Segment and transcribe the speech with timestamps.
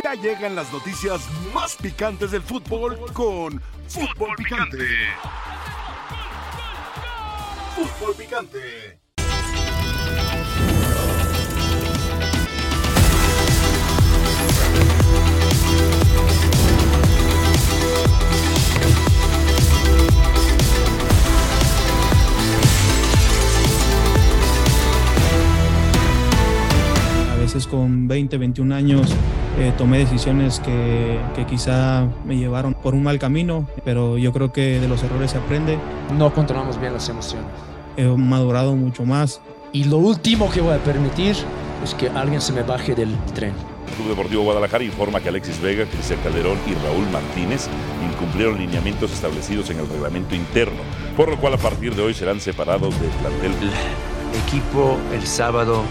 [0.00, 1.20] Ya llegan las noticias
[1.52, 4.86] más picantes del fútbol con Fútbol Picante.
[7.76, 8.98] Fútbol Picante.
[27.30, 29.14] A veces con 20, 21 años
[29.58, 34.52] eh, tomé decisiones que, que quizá me llevaron por un mal camino, pero yo creo
[34.52, 35.78] que de los errores se aprende.
[36.16, 37.46] No controlamos bien las emociones.
[37.96, 39.40] He madurado mucho más.
[39.72, 41.36] Y lo último que voy a permitir
[41.82, 43.52] es que alguien se me baje del tren.
[43.88, 47.68] El Club Deportivo Guadalajara informa que Alexis Vega, Cristian Calderón y Raúl Martínez
[48.10, 50.80] incumplieron lineamientos establecidos en el reglamento interno,
[51.16, 53.52] por lo cual a partir de hoy serán separados del plantel.
[53.52, 55.82] El equipo el sábado,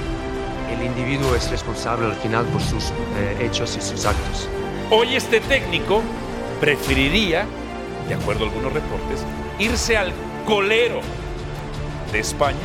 [0.73, 4.48] el individuo es responsable al final por sus eh, hechos y sus actos.
[4.89, 6.02] Hoy este técnico
[6.59, 7.45] preferiría,
[8.08, 9.25] de acuerdo a algunos reportes,
[9.59, 10.11] irse al
[10.45, 11.02] colero
[12.11, 12.58] de España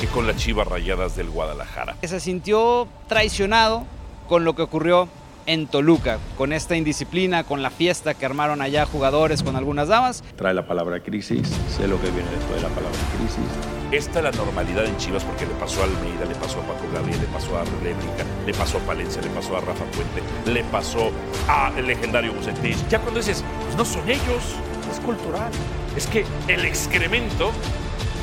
[0.00, 1.96] que con las chivas rayadas del Guadalajara.
[2.02, 3.84] Se sintió traicionado
[4.28, 5.08] con lo que ocurrió
[5.46, 10.22] en Toluca, con esta indisciplina, con la fiesta que armaron allá jugadores con algunas damas.
[10.36, 13.72] Trae la palabra crisis, sé lo que viene después de la palabra crisis.
[13.92, 16.84] Esta es la normalidad en Chivas porque le pasó a Almeida, le pasó a Paco
[16.94, 20.64] Gabriel, le pasó a Réplica, le pasó a Palencia, le pasó a Rafa Puente, le
[20.64, 21.10] pasó
[21.46, 22.78] a el legendario Bucetich.
[22.88, 24.56] Ya cuando dices, pues no son ellos,
[24.90, 25.52] es cultural.
[25.94, 27.52] Es que el excremento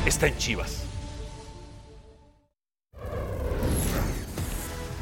[0.06, 0.89] está en Chivas.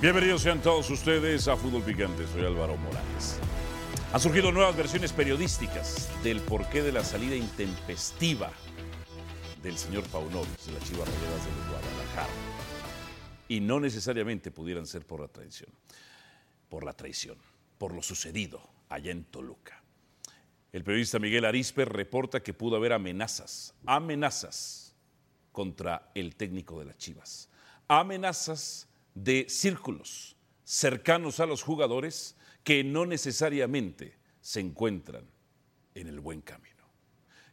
[0.01, 2.25] Bienvenidos sean todos ustedes a Fútbol Picante.
[2.29, 3.41] Soy Álvaro Morales.
[4.13, 8.53] Han surgido nuevas versiones periodísticas del porqué de la salida intempestiva
[9.61, 12.33] del señor Paunovic de las Chivas Rayadas de Guadalajara.
[13.49, 15.71] Y no necesariamente pudieran ser por la traición,
[16.69, 17.37] por la traición,
[17.77, 19.83] por lo sucedido allá en Toluca.
[20.71, 24.95] El periodista Miguel Arispe reporta que pudo haber amenazas, amenazas
[25.51, 27.51] contra el técnico de las Chivas,
[27.89, 28.88] amenazas
[29.25, 35.25] de círculos cercanos a los jugadores que no necesariamente se encuentran
[35.95, 36.69] en el buen camino.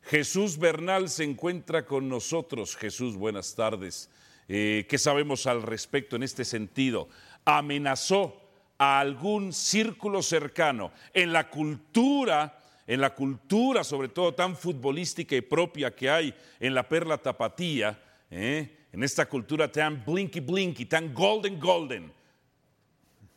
[0.03, 2.75] Jesús Bernal se encuentra con nosotros.
[2.75, 4.09] Jesús, buenas tardes.
[4.47, 7.09] Eh, ¿Qué sabemos al respecto en este sentido?
[7.45, 8.39] Amenazó
[8.77, 15.41] a algún círculo cercano en la cultura, en la cultura sobre todo tan futbolística y
[15.41, 17.99] propia que hay en la perla tapatía,
[18.29, 18.84] ¿eh?
[18.95, 22.13] En esta cultura tan blinky blinky, tan golden golden,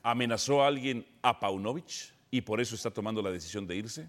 [0.05, 4.09] amenazó a alguien a Paunovic y por eso está tomando la decisión de irse?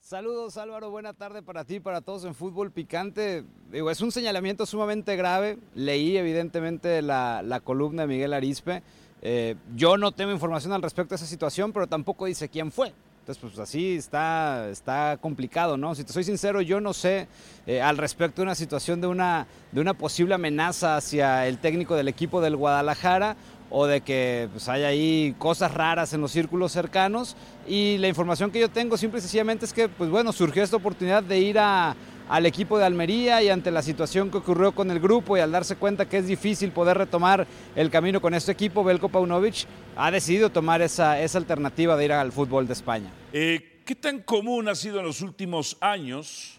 [0.00, 3.44] Saludos Álvaro, buena tarde para ti, para todos en Fútbol Picante.
[3.70, 5.58] Digo, es un señalamiento sumamente grave.
[5.76, 8.82] Leí evidentemente la, la columna de Miguel Arispe.
[9.22, 12.92] Eh, yo no tengo información al respecto de esa situación, pero tampoco dice quién fue.
[13.24, 15.94] Entonces, pues así está, está complicado, ¿no?
[15.94, 17.26] Si te soy sincero, yo no sé
[17.66, 21.96] eh, al respecto de una situación de una, de una posible amenaza hacia el técnico
[21.96, 23.34] del equipo del Guadalajara
[23.70, 27.34] o de que pues, hay ahí cosas raras en los círculos cercanos.
[27.66, 30.76] Y la información que yo tengo simple y sencillamente es que, pues bueno, surgió esta
[30.76, 31.96] oportunidad de ir a,
[32.28, 35.52] al equipo de Almería y ante la situación que ocurrió con el grupo y al
[35.52, 37.46] darse cuenta que es difícil poder retomar
[37.76, 42.12] el camino con este equipo, Belko Paunovic ha decidido tomar esa, esa alternativa de ir
[42.12, 43.10] al fútbol de España.
[43.32, 46.58] Eh, ¿Qué tan común ha sido en los últimos años,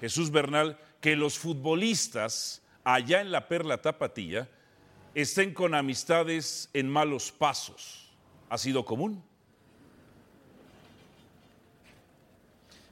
[0.00, 4.48] Jesús Bernal, que los futbolistas allá en la Perla Tapatía
[5.14, 8.08] estén con amistades en malos pasos?
[8.48, 9.22] ¿Ha sido común?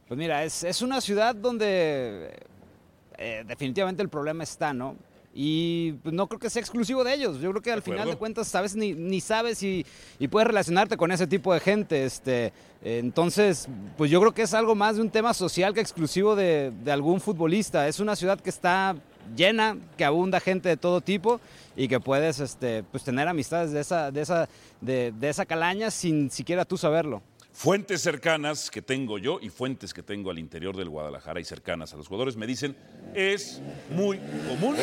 [0.09, 2.31] Pues mira, es, es una ciudad donde
[3.19, 4.97] eh, definitivamente el problema está, ¿no?
[5.39, 7.41] Y pues, no creo que sea exclusivo de ellos.
[7.41, 9.85] Yo creo que al final de cuentas sabes ni, ni sabes y,
[10.19, 12.05] y, puedes relacionarte con ese tipo de gente.
[12.07, 12.53] Este, eh,
[13.01, 13.69] entonces,
[13.99, 16.91] pues yo creo que es algo más de un tema social que exclusivo de, de
[16.93, 17.87] algún futbolista.
[17.87, 18.97] Es una ciudad que está
[19.37, 21.39] llena, que abunda gente de todo tipo
[21.77, 24.49] y que puedes este, pues, tener amistades de esa, de, esa,
[24.81, 27.21] de, de esa calaña sin siquiera tú saberlo.
[27.57, 31.95] Fuentes cercanas que tengo yo y fuentes que tengo al interior del Guadalajara y cercanas
[31.95, 32.77] a los jugadores me dicen
[33.15, 34.77] es muy común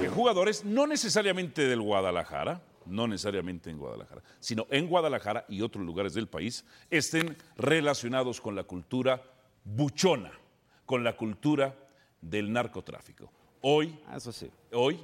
[0.00, 5.84] que jugadores no necesariamente del Guadalajara, no necesariamente en Guadalajara, sino en Guadalajara y otros
[5.84, 9.22] lugares del país estén relacionados con la cultura
[9.62, 10.32] buchona,
[10.86, 11.76] con la cultura
[12.18, 13.30] del narcotráfico.
[13.60, 14.50] Hoy, Eso sí.
[14.72, 14.98] hoy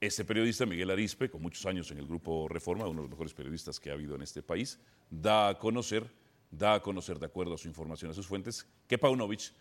[0.00, 3.34] este periodista, Miguel Arispe, con muchos años en el Grupo Reforma, uno de los mejores
[3.34, 4.78] periodistas que ha habido en este país,
[5.10, 6.10] da a conocer,
[6.50, 9.52] da a conocer, de acuerdo a su información, a sus fuentes, que Paunovic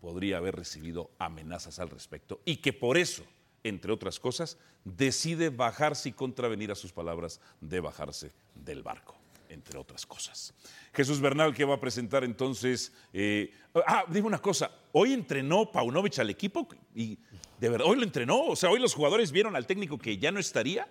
[0.00, 3.24] podría haber recibido amenazas al respecto y que por eso
[3.68, 9.16] entre otras cosas, decide bajarse y contravenir a sus palabras de bajarse del barco,
[9.48, 10.54] entre otras cosas.
[10.92, 12.92] Jesús Bernal, que va a presentar entonces.
[13.12, 13.52] eh,
[13.86, 14.70] ah, dime una cosa.
[14.92, 17.18] Hoy entrenó Paunovic al equipo y
[17.60, 18.44] de verdad, hoy lo entrenó.
[18.44, 20.88] O sea, hoy los jugadores vieron al técnico que ya no estaría.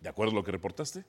[0.00, 1.04] ¿De acuerdo a lo que reportaste?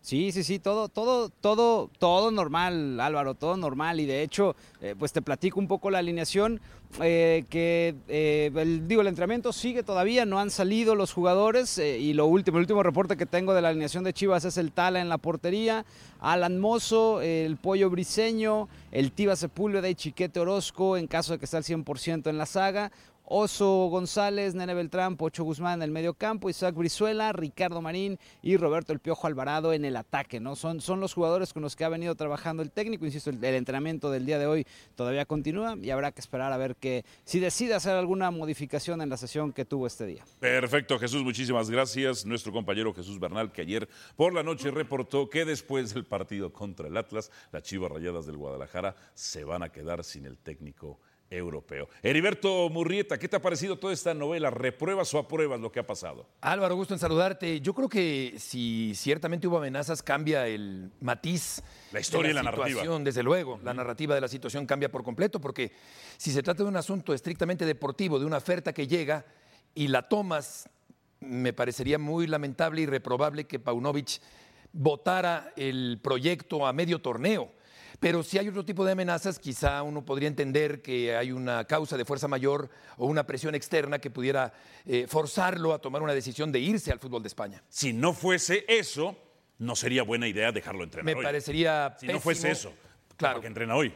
[0.00, 3.98] Sí, sí, sí, todo, todo, todo, todo normal, Álvaro, todo normal.
[4.00, 6.60] Y de hecho, eh, pues te platico un poco la alineación,
[7.02, 11.78] eh, que eh, digo, el entrenamiento sigue todavía, no han salido los jugadores.
[11.78, 14.72] y lo último, el último reporte que tengo de la alineación de Chivas es el
[14.72, 15.84] Tala en la portería,
[16.20, 21.44] Alan Mozo, el Pollo Briseño, el Tiva Sepúlveda y Chiquete Orozco, en caso de que
[21.44, 22.92] esté al 100% en la saga.
[23.30, 28.56] Oso González, Nene Beltrán, Pocho Guzmán en el medio campo, Isaac Brizuela, Ricardo Marín y
[28.56, 30.56] Roberto El Piojo Alvarado en el ataque, ¿no?
[30.56, 33.54] Son, son los jugadores con los que ha venido trabajando el técnico, insisto, el, el
[33.54, 37.38] entrenamiento del día de hoy todavía continúa y habrá que esperar a ver que si
[37.38, 40.24] decide hacer alguna modificación en la sesión que tuvo este día.
[40.40, 42.24] Perfecto, Jesús, muchísimas gracias.
[42.24, 46.88] Nuestro compañero Jesús Bernal, que ayer por la noche reportó que después del partido contra
[46.88, 50.98] el Atlas, las Chivas Rayadas del Guadalajara se van a quedar sin el técnico
[51.30, 51.88] europeo.
[52.02, 54.50] Heriberto Murrieta, ¿qué te ha parecido toda esta novela?
[54.50, 56.26] ¿Repruebas o apruebas lo que ha pasado?
[56.40, 57.60] Álvaro, gusto en saludarte.
[57.60, 61.62] Yo creo que si ciertamente hubo amenazas, cambia el matiz.
[61.92, 62.68] La historia de y la narrativa.
[62.68, 65.72] situación, Desde luego, la narrativa de la situación cambia por completo, porque
[66.16, 69.24] si se trata de un asunto estrictamente deportivo, de una oferta que llega
[69.74, 70.68] y la tomas,
[71.20, 74.20] me parecería muy lamentable y reprobable que Paunovic
[74.72, 77.57] votara el proyecto a medio torneo.
[78.00, 81.96] Pero si hay otro tipo de amenazas, quizá uno podría entender que hay una causa
[81.96, 84.52] de fuerza mayor o una presión externa que pudiera
[84.86, 87.62] eh, forzarlo a tomar una decisión de irse al fútbol de España.
[87.68, 89.16] Si no fuese eso,
[89.58, 91.24] no sería buena idea dejarlo entrenar Me hoy.
[91.24, 92.72] parecería Si no fuese eso,
[93.16, 93.34] Claro.
[93.34, 93.92] ¿para que entrena hoy?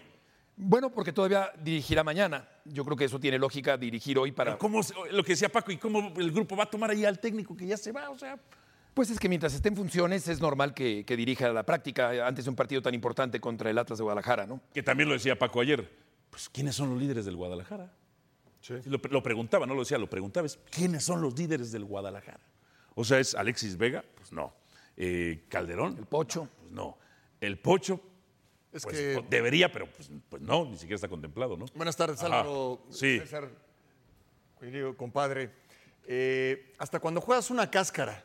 [0.56, 2.48] Bueno, porque todavía dirigirá mañana.
[2.64, 4.58] Yo creo que eso tiene lógica dirigir hoy para.
[4.58, 4.81] ¿Cómo,
[5.12, 7.66] lo que decía Paco, ¿y cómo el grupo va a tomar ahí al técnico que
[7.66, 8.10] ya se va?
[8.10, 8.37] O sea,
[8.94, 12.44] Pues es que mientras esté en funciones es normal que, que dirija la práctica antes
[12.44, 14.61] de un partido tan importante contra el Atlas de Guadalajara, ¿no?
[14.75, 15.89] que también lo decía Paco ayer.
[16.31, 17.91] Pues, ¿quiénes son los líderes del Guadalajara?
[18.87, 22.41] Lo, lo preguntaba, no lo decía, lo preguntaba, es, ¿quiénes son los líderes del Guadalajara?
[22.94, 24.05] O sea, ¿es Alexis Vega?
[24.15, 24.53] Pues no.
[24.97, 25.97] Eh, ¿Calderón?
[25.99, 26.49] El Pocho.
[26.61, 26.97] Pues no.
[27.41, 28.00] El Pocho,
[28.73, 29.15] Es pues, que.
[29.19, 31.65] pues, debería, pero pues, pues no, ni siquiera está contemplado, ¿no?
[31.75, 32.27] Buenas tardes, Ajá.
[32.41, 32.83] Álvaro.
[32.91, 33.19] Sí.
[33.19, 33.49] César,
[34.61, 35.50] querido compadre.
[36.06, 38.25] Eh, hasta cuando juegas una cáscara,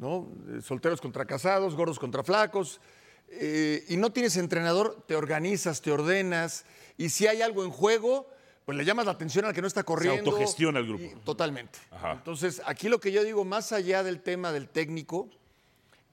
[0.00, 0.26] ¿no?
[0.48, 2.80] Eh, Solteros contra casados, gordos contra flacos,
[3.28, 6.64] eh, y no tienes entrenador, te organizas, te ordenas,
[6.98, 8.26] y si hay algo en juego,
[8.64, 10.30] pues le llamas la atención al que no está corriendo.
[10.30, 11.04] autogestiona el grupo.
[11.04, 11.78] y- totalmente.
[11.90, 12.12] Ajá.
[12.14, 15.28] Entonces, aquí lo que yo digo, más allá del tema del técnico,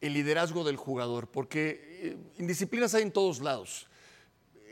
[0.01, 3.87] el liderazgo del jugador, porque eh, indisciplinas hay en todos lados.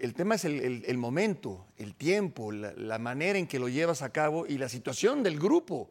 [0.01, 3.69] El tema es el, el- el momento, el tiempo, la, la manera en que lo
[3.69, 5.89] llevas a cabo y la situación del grupo.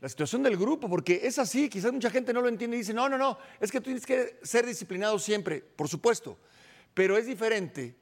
[0.00, 2.94] La situación del grupo, porque es así, quizás mucha gente no lo entiende y dice,
[2.94, 6.38] no, no, no, es que tú tienes que ser disciplinado siempre, por supuesto,
[6.94, 7.96] pero es diferente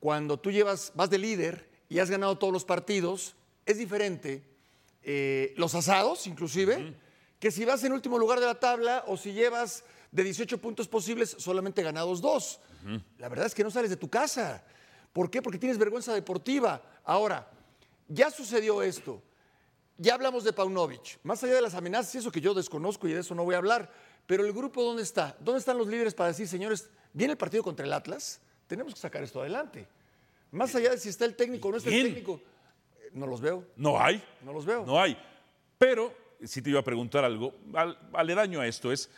[0.00, 3.34] cuando tú llevas, vas de líder y has ganado todos los partidos,
[3.66, 4.42] es diferente
[5.02, 6.94] eh, los asados, inclusive,
[7.38, 10.88] que si vas en último lugar de la tabla o si llevas de 18 puntos
[10.88, 12.60] posibles, solamente ganados dos.
[13.18, 14.64] La verdad es que no sales de tu casa.
[15.12, 15.42] ¿Por qué?
[15.42, 16.82] Porque tienes vergüenza deportiva.
[17.04, 17.48] Ahora,
[18.08, 19.22] ya sucedió esto.
[19.96, 21.18] Ya hablamos de Paunovic.
[21.24, 23.54] Más allá de las amenazas, y eso que yo desconozco y de eso no voy
[23.54, 23.90] a hablar,
[24.26, 25.36] pero el grupo, ¿dónde está?
[25.40, 28.40] ¿Dónde están los líderes para decir, señores, viene el partido contra el Atlas?
[28.68, 29.88] Tenemos que sacar esto adelante.
[30.52, 32.40] Más allá de si está el técnico o no está el técnico,
[33.00, 33.64] eh, no los veo.
[33.76, 34.22] No hay.
[34.44, 34.84] No los veo.
[34.86, 35.18] No hay.
[35.78, 39.10] Pero, si te iba a preguntar algo, al- aledaño a esto es,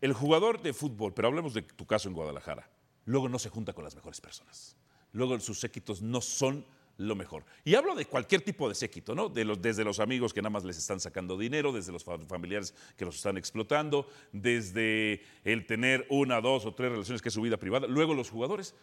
[0.00, 2.68] el jugador de fútbol, pero hablemos de tu caso en Guadalajara,
[3.06, 4.76] luego no se junta con las mejores personas.
[5.12, 6.64] Luego sus séquitos no son
[6.98, 7.44] lo mejor.
[7.64, 9.28] Y hablo de cualquier tipo de séquito, ¿no?
[9.28, 12.18] De los, desde los amigos que nada más les están sacando dinero, desde los fa-
[12.28, 17.34] familiares que los están explotando, desde el tener una, dos o tres relaciones que es
[17.34, 17.86] su vida privada.
[17.86, 18.74] Luego los jugadores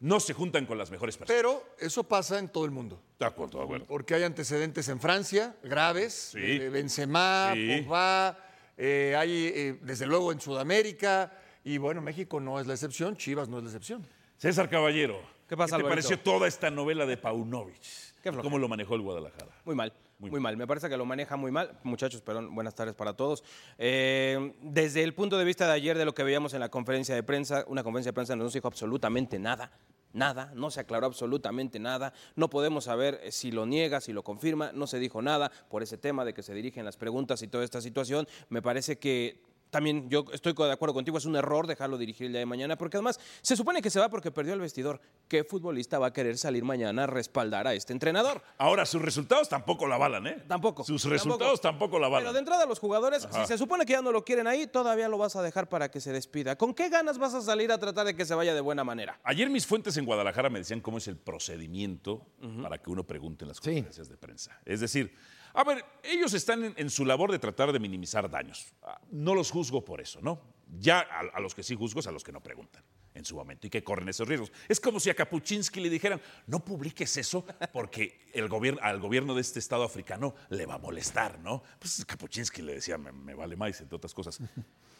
[0.00, 1.38] no se juntan con las mejores personas.
[1.40, 3.00] Pero eso pasa en todo el mundo.
[3.18, 3.86] De acuerdo, de acuerdo.
[3.86, 6.40] Porque hay antecedentes en Francia, graves, Sí.
[6.40, 7.80] de Benzema, Sí.
[7.82, 8.38] Pogba,
[8.76, 11.32] eh, hay eh, desde luego en Sudamérica,
[11.66, 14.06] y bueno, México no es la excepción, Chivas no es la excepción.
[14.38, 15.20] César Caballero.
[15.48, 15.88] ¿Qué pasa, te Alvarito?
[16.08, 17.82] pareció toda esta novela de Paunovic?
[18.22, 18.30] Qué.
[18.30, 19.50] ¿Cómo lo manejó el Guadalajara?
[19.64, 20.52] Muy mal, Muy muy, mal.
[20.52, 20.58] mal.
[20.58, 21.76] Me parece que lo maneja muy mal.
[21.82, 23.42] Muchachos, perdón, buenas tardes para todos.
[23.78, 27.16] Eh, desde el punto de vista de ayer, de lo que veíamos en la conferencia
[27.16, 29.72] de prensa, una conferencia de prensa no se dijo absolutamente nada.
[30.12, 32.12] Nada, no se aclaró absolutamente nada.
[32.36, 34.70] No podemos saber eh, si lo niega, si lo confirma.
[34.72, 37.64] No se dijo nada por ese tema de que se dirigen las preguntas y toda
[37.64, 38.26] esta situación.
[38.50, 42.32] Me parece que también yo estoy de acuerdo contigo, es un error dejarlo dirigir el
[42.32, 45.00] día de mañana, porque además se supone que se va porque perdió el vestidor.
[45.28, 48.42] ¿Qué futbolista va a querer salir mañana a respaldar a este entrenador?
[48.58, 50.44] Ahora, sus resultados tampoco la avalan, ¿eh?
[50.46, 50.84] Tampoco.
[50.84, 52.24] Sus resultados tampoco, la avalan.
[52.24, 53.42] Pero de entrada los jugadores, Ajá.
[53.42, 55.90] si se supone que ya no lo quieren ahí, todavía lo vas a dejar para
[55.90, 56.56] que se despida.
[56.56, 59.18] ¿Con qué ganas vas a salir a tratar de que se vaya de buena manera?
[59.24, 62.26] Ayer mis fuentes en Guadalajara me decían cómo es el procedimiento
[62.62, 64.60] para que uno pregunte en las conferencias de prensa.
[64.64, 65.14] Es decir,
[65.56, 68.66] a ver, ellos están en, su labor de tratar de minimizar daños.
[68.82, 70.40] Ah, No los juzgo por eso, ¿no?
[70.78, 72.84] Ya a, a los que sí juzgo es a los que no preguntan
[73.14, 74.52] en su momento y que corren esos riesgos.
[74.68, 79.34] Es como si a Kapuczynski le dijeran, no publiques eso porque el gobierno, al gobierno
[79.34, 81.62] de este estado africano le va a molestar, ¿no?
[81.78, 84.38] Pues Kapuczynski le decía, me, me vale más, entre otras cosas.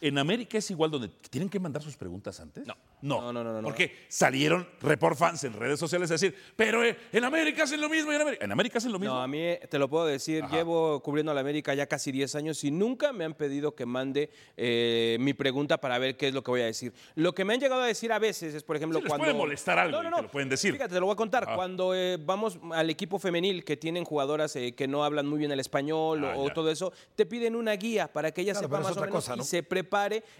[0.00, 2.66] ¿En América es igual donde tienen que mandar sus preguntas antes?
[2.66, 2.76] No.
[3.02, 3.62] No, no, no, no.
[3.62, 7.88] Porque salieron report fans en redes sociales a decir, pero eh, en América hacen lo
[7.88, 8.10] mismo.
[8.10, 9.14] y En América, en América hacen lo mismo.
[9.14, 12.10] No, a mí eh, te lo puedo decir, llevo cubriendo a la América ya casi
[12.10, 16.28] 10 años y nunca me han pedido que mande eh, mi pregunta para ver qué
[16.28, 16.92] es lo que voy a decir.
[17.14, 19.24] Lo que me han llegado a decir a veces es, por ejemplo, Sí, les cuando...
[19.24, 20.16] puede molestar algo No, no, y no.
[20.18, 20.72] te lo pueden decir.
[20.72, 21.44] Fíjate, te lo voy a contar.
[21.44, 21.54] Ajá.
[21.54, 25.52] Cuando eh, vamos al equipo femenil que tienen jugadoras eh, que no hablan muy bien
[25.52, 28.78] el español Ah, o, todo eso, te piden una guía para que ella Claro, sepa
[28.78, 29.42] más o otra menos cosa, ¿no?
[29.42, 29.85] y se prepare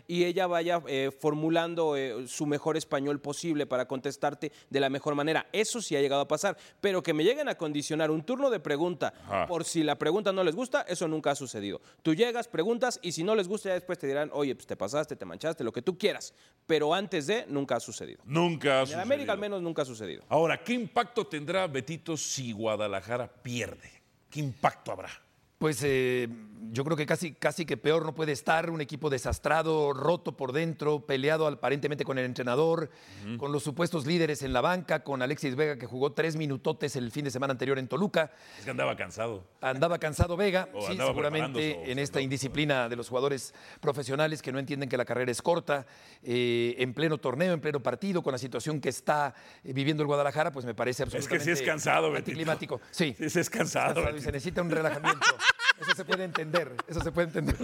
[0.07, 5.15] y ella vaya eh, formulando eh, su mejor español posible para contestarte de la mejor
[5.15, 5.47] manera.
[5.53, 8.61] Eso sí ha llegado a pasar, pero que me lleguen a condicionar un turno de
[8.61, 9.47] pregunta Ajá.
[9.47, 11.81] por si la pregunta no les gusta, eso nunca ha sucedido.
[12.03, 14.77] Tú llegas, preguntas y si no les gusta ya después te dirán, oye, pues te
[14.77, 16.35] pasaste, te manchaste, lo que tú quieras,
[16.67, 18.23] pero antes de nunca ha sucedido.
[18.25, 19.41] Nunca ha En América al sucedido.
[19.41, 20.25] menos nunca ha sucedido.
[20.29, 23.91] Ahora, ¿qué impacto tendrá Betito si Guadalajara pierde?
[24.31, 25.11] ¿Qué impacto habrá?
[25.59, 26.29] Pues eh,
[26.73, 30.53] yo creo que casi, casi que peor no puede estar un equipo desastrado, roto por
[30.53, 32.91] dentro, peleado aparentemente con el entrenador,
[33.39, 37.11] con los supuestos líderes en la banca, con Alexis Vega que jugó tres minutotes el
[37.11, 38.33] fin de semana anterior en Toluca.
[38.59, 39.45] Es que andaba cansado.
[39.61, 44.53] Andaba cansado Vega, O sí, seguramente o en esta indisciplina de los jugadores profesionales que
[44.53, 45.87] no entienden que la carrera es corta,
[46.23, 50.07] eh, en pleno torneo, en pleno partido, con la situación que está eh, viviendo el
[50.07, 52.81] Guadalajara, pues me parece Es que absolutamente sí es cansado, anticlimático.
[52.91, 53.87] Sí, Sí, sí es cansado.
[53.95, 54.25] cansado y Betito.
[54.25, 55.27] se necesita un relajamiento.
[55.81, 57.57] Eso se puede entender, eso se puede entender.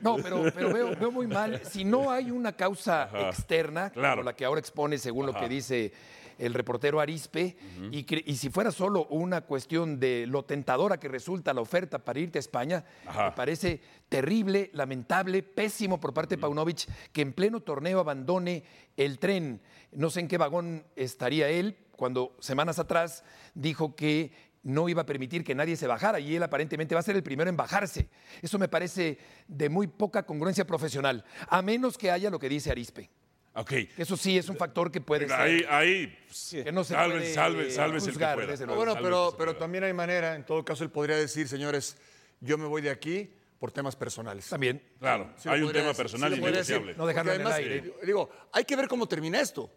[0.00, 1.60] No, pero, pero veo, veo muy mal.
[1.64, 3.28] Si no hay una causa Ajá.
[3.30, 4.16] externa, Claro.
[4.16, 5.92] como la que ahora expone según lo que dice
[6.36, 7.56] el reportero Arispe,
[7.92, 12.18] y, y si fuera solo una cuestión de lo tentadora que resulta la oferta para
[12.18, 13.26] irte a España, Ajá.
[13.26, 18.64] me parece terrible, lamentable, pésimo por parte de Paunovic que en pleno torneo abandone
[18.96, 19.62] el tren.
[19.92, 23.22] No sé en qué vagón estaría él, cuando semanas atrás
[23.54, 24.32] dijo que
[24.64, 27.22] no iba a permitir que nadie se bajara y él aparentemente va a ser el
[27.22, 28.08] primero en bajarse.
[28.42, 32.70] Eso me parece de muy poca congruencia profesional, a menos que haya lo que dice
[32.70, 33.10] Arispe.
[33.56, 33.72] Ok.
[33.96, 35.38] Eso sí es un factor que puede ser.
[35.40, 36.18] Ahí, ahí.
[36.50, 38.50] que no se salve, puede salve, el que juzgar, pueda.
[38.50, 38.80] desde No, luego.
[38.80, 41.96] bueno, Salve pero, que pero también hay manera, en todo caso él podría decir, señores,
[42.40, 44.48] yo me voy de aquí por temas personales.
[44.48, 44.82] También.
[44.98, 45.04] Sí
[45.46, 46.94] lo hay un tema decir, personal sí innegociable.
[46.96, 47.94] No dejarlo en el aire.
[48.04, 49.70] Digo, hay que ver cómo termina esto,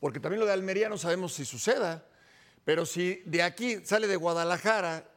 [0.00, 2.04] porque también lo de Almería no sabemos si suceda,
[2.64, 5.08] pero si de aquí sale de Guadalajara,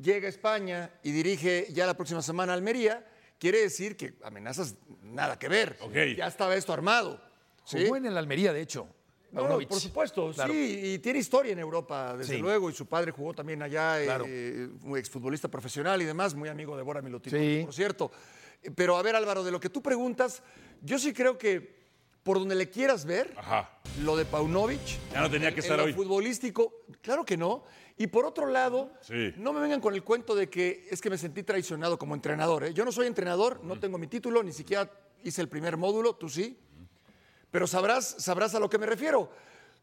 [0.00, 3.06] llega a España y dirige ya la próxima semana a Almería,
[3.38, 5.76] quiere decir que amenazas nada que ver.
[6.16, 7.20] Ya estaba esto armado.
[7.64, 7.82] ¿sí?
[7.84, 8.88] Jugó en el Almería, de hecho.
[9.32, 10.52] No, no, por supuesto, Claro.
[10.52, 12.40] sí, y tiene historia en Europa, desde Sí.
[12.40, 14.24] luego, y su padre jugó también allá, eh, Claro.
[14.26, 17.64] eh, un exfutbolista profesional y demás, muy amigo de Bora Milutinovic, Sí.
[17.64, 18.10] por cierto.
[18.74, 20.42] Pero a ver, Álvaro, de lo que tú preguntas,
[20.82, 21.79] yo sí creo que
[22.22, 23.78] por donde le quieras ver, Ajá.
[24.02, 24.80] lo de Paunovic,
[25.12, 25.92] Ya no tenía que en estar lo hoy.
[25.94, 27.64] futbolístico, claro que no.
[27.96, 29.32] Y por otro lado, Sí.
[29.36, 32.64] no me vengan con el cuento de que es que me sentí traicionado como entrenador.
[32.64, 32.74] ¿eh?
[32.74, 34.90] Yo no soy entrenador, no tengo mi título, ni siquiera
[35.22, 36.58] hice el primer módulo, tú sí.
[37.50, 39.30] Pero sabrás, sabrás a lo que me refiero.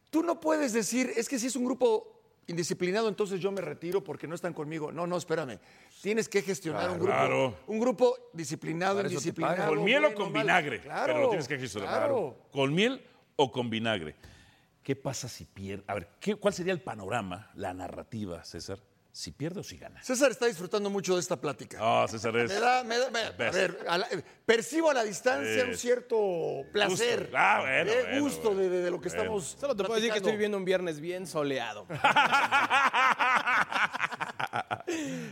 [0.10, 2.17] Tú no puedes decir, es que si es un grupo
[2.48, 4.92] indisciplinado, entonces yo me retiro porque no están conmigo.
[4.92, 5.60] No, no, espérame.
[6.02, 7.12] Tienes que gestionar un grupo.
[7.12, 7.56] Claro.
[7.68, 9.76] Un grupo disciplinado, indisciplinado.
[9.76, 10.42] ¿Con miel o con mal.
[10.44, 10.82] vinagre?
[10.82, 11.06] Claro.
[11.14, 11.90] Pero lo tienes que gestionar.
[11.90, 12.38] Claro.
[12.52, 14.16] ¿Con miel o con vinagre?
[14.82, 15.84] ¿Qué pasa si pierde?
[15.88, 18.80] A ver, ¿qué- ¿cuál sería el panorama, la narrativa, César?
[19.18, 20.00] ¿Si pierde o si gana?
[20.04, 21.80] César está disfrutando mucho de esta plática.
[21.82, 22.50] Ah, César es.
[22.54, 24.08] Me da, me da- me- a ver, a la-
[24.46, 26.18] percibo a la distancia un cierto
[26.72, 27.36] placer, Gusto.
[27.36, 28.60] Ah, bueno, eh, bueno, gusto bueno.
[28.62, 29.24] de, de- de lo que Bueno.
[29.24, 29.58] estamos.
[29.60, 31.88] Solo te puedo decir que estoy viviendo un viernes bien soleado.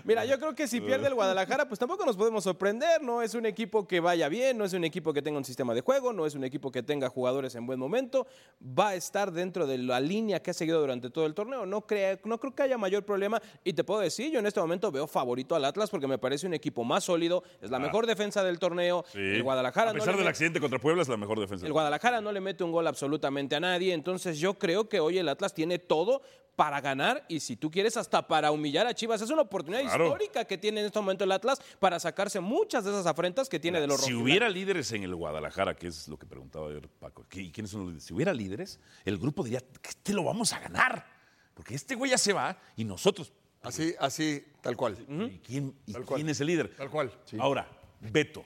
[0.03, 3.01] Mira, yo creo que si pierde el Guadalajara, pues tampoco nos podemos sorprender.
[3.01, 5.74] No es un equipo que vaya bien, no es un equipo que tenga un sistema
[5.74, 8.27] de juego, no es un equipo que tenga jugadores en buen momento.
[8.62, 11.65] Va a estar dentro de la línea que ha seguido durante todo el torneo.
[11.65, 12.19] No, creo
[12.55, 13.41] que haya mayor problema.
[13.63, 16.47] Y te puedo decir, yo en este momento veo favorito al Atlas porque me parece
[16.47, 19.05] un equipo más sólido, es la mejor defensa del torneo.
[19.12, 19.19] Sí.
[19.19, 21.65] El Guadalajara A pesar del accidente contra Puebla, es la mejor defensa.
[21.65, 25.17] el Guadalajara no le mete un gol absolutamente a nadie, entonces yo creo que hoy
[25.17, 26.21] el Atlas tiene todo
[26.55, 29.21] para ganar y si tú quieres hasta para humillar a Chivas.
[29.21, 30.05] Es una oportunidad Claro.
[30.07, 33.59] histórica que tiene en este momento el Atlas para sacarse muchas de esas afrentas que
[33.59, 34.23] tiene de los Si rojiblancos.
[34.23, 37.71] hubiera líderes en el Guadalajara, que es lo que preguntaba ayer Paco, ¿qué- ¿y quiénes
[37.71, 38.03] son los líderes?
[38.05, 41.05] Si hubiera líderes, el grupo diría, que este lo vamos a ganar,
[41.53, 43.31] porque este güey ya se va y nosotros...
[43.63, 44.95] Así, así, tal cual.
[45.09, 46.17] ¿Y quién, y Tal cual.
[46.19, 46.75] quién es el líder?
[46.75, 47.11] Tal cual.
[47.39, 47.67] Ahora,
[47.99, 48.45] Beto,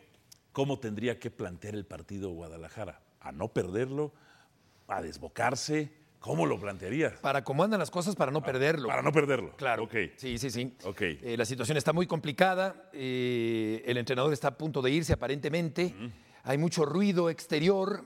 [0.54, 3.02] ¿cómo tendría que plantear el partido Guadalajara?
[3.20, 4.14] ¿A no perderlo?
[4.88, 5.92] ¿A desbocarse?
[6.20, 7.16] ¿Cómo lo plantearía?
[7.22, 8.90] Para cómo andan las cosas, para no perderlo.
[8.90, 9.56] Para no perderlo.
[9.56, 9.88] Claro.
[10.18, 10.74] Sí, sí, sí.
[10.84, 11.02] Ok.
[11.02, 12.90] Eh, la situación está muy complicada.
[12.94, 15.96] eh, el entrenador está a punto de irse, aparentemente.
[16.44, 18.04] Hay mucho ruido exterior.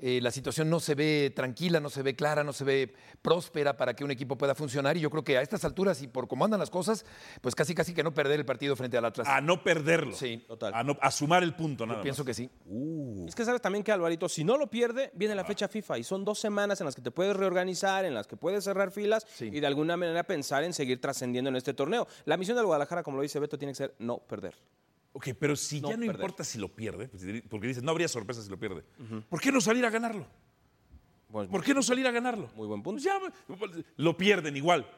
[0.00, 3.76] Eh, la situación no se ve tranquila, no se ve clara, no se ve próspera
[3.76, 4.96] para que un equipo pueda funcionar.
[4.96, 7.04] Y yo creo que a estas alturas y por cómo andan las cosas,
[7.40, 9.28] pues casi casi que no perder el partido frente al Atlas.
[9.28, 10.14] A no perderlo.
[10.14, 10.72] Sí, total.
[10.74, 12.26] A, no, a sumar el punto, Yo nada pienso más.
[12.28, 12.50] que sí.
[13.28, 16.04] Es que sabes también que Alvarito, si no lo pierde, viene la fecha FIFA y
[16.04, 19.26] son dos semanas en las que te puedes reorganizar, en las que puedes cerrar filas
[19.34, 19.50] Sí.
[19.52, 22.06] y de alguna manera pensar en seguir trascendiendo en este torneo.
[22.24, 24.54] La misión del Guadalajara, como lo dice Beto, tiene que ser no perder.
[25.12, 26.16] Ok, pero si No ya no perder.
[26.16, 28.84] importa si lo pierde, pues, porque dices, no habría sorpresa si lo pierde.
[29.28, 30.26] ¿Por qué no salir a ganarlo?
[31.30, 32.48] Pues, ¿Por qué no salir a ganarlo?
[32.54, 33.02] Muy buen punto.
[33.02, 33.18] Pues ya,
[33.96, 34.88] lo pierden igual.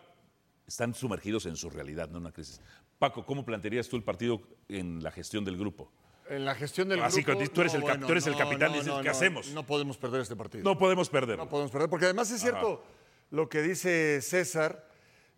[0.67, 2.61] Están sumergidos en su realidad, no en una crisis.
[2.99, 5.91] Paco, ¿cómo plantearías tú el partido en la gestión del grupo?
[6.29, 7.41] En la gestión del Así grupo...
[7.41, 9.05] que tú eres el cap- bueno, tú eres el no, capitán y dices, no, ¿qué
[9.07, 9.49] no, hacemos?
[9.53, 10.63] No podemos perder este partido.
[10.65, 11.37] No podemos perder.
[11.37, 12.83] No podemos perder, porque además es cierto
[13.31, 14.89] lo que dice César,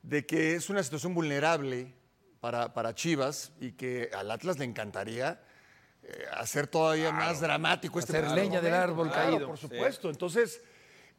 [0.02, 1.94] de que es una situación vulnerable
[2.44, 5.40] para, para Chivas y que al Atlas le encantaría
[6.02, 9.46] eh, hacer todavía más dramático este Hacer leña del árbol Claro, caído.
[9.48, 10.10] Por supuesto.
[10.10, 10.60] Entonces,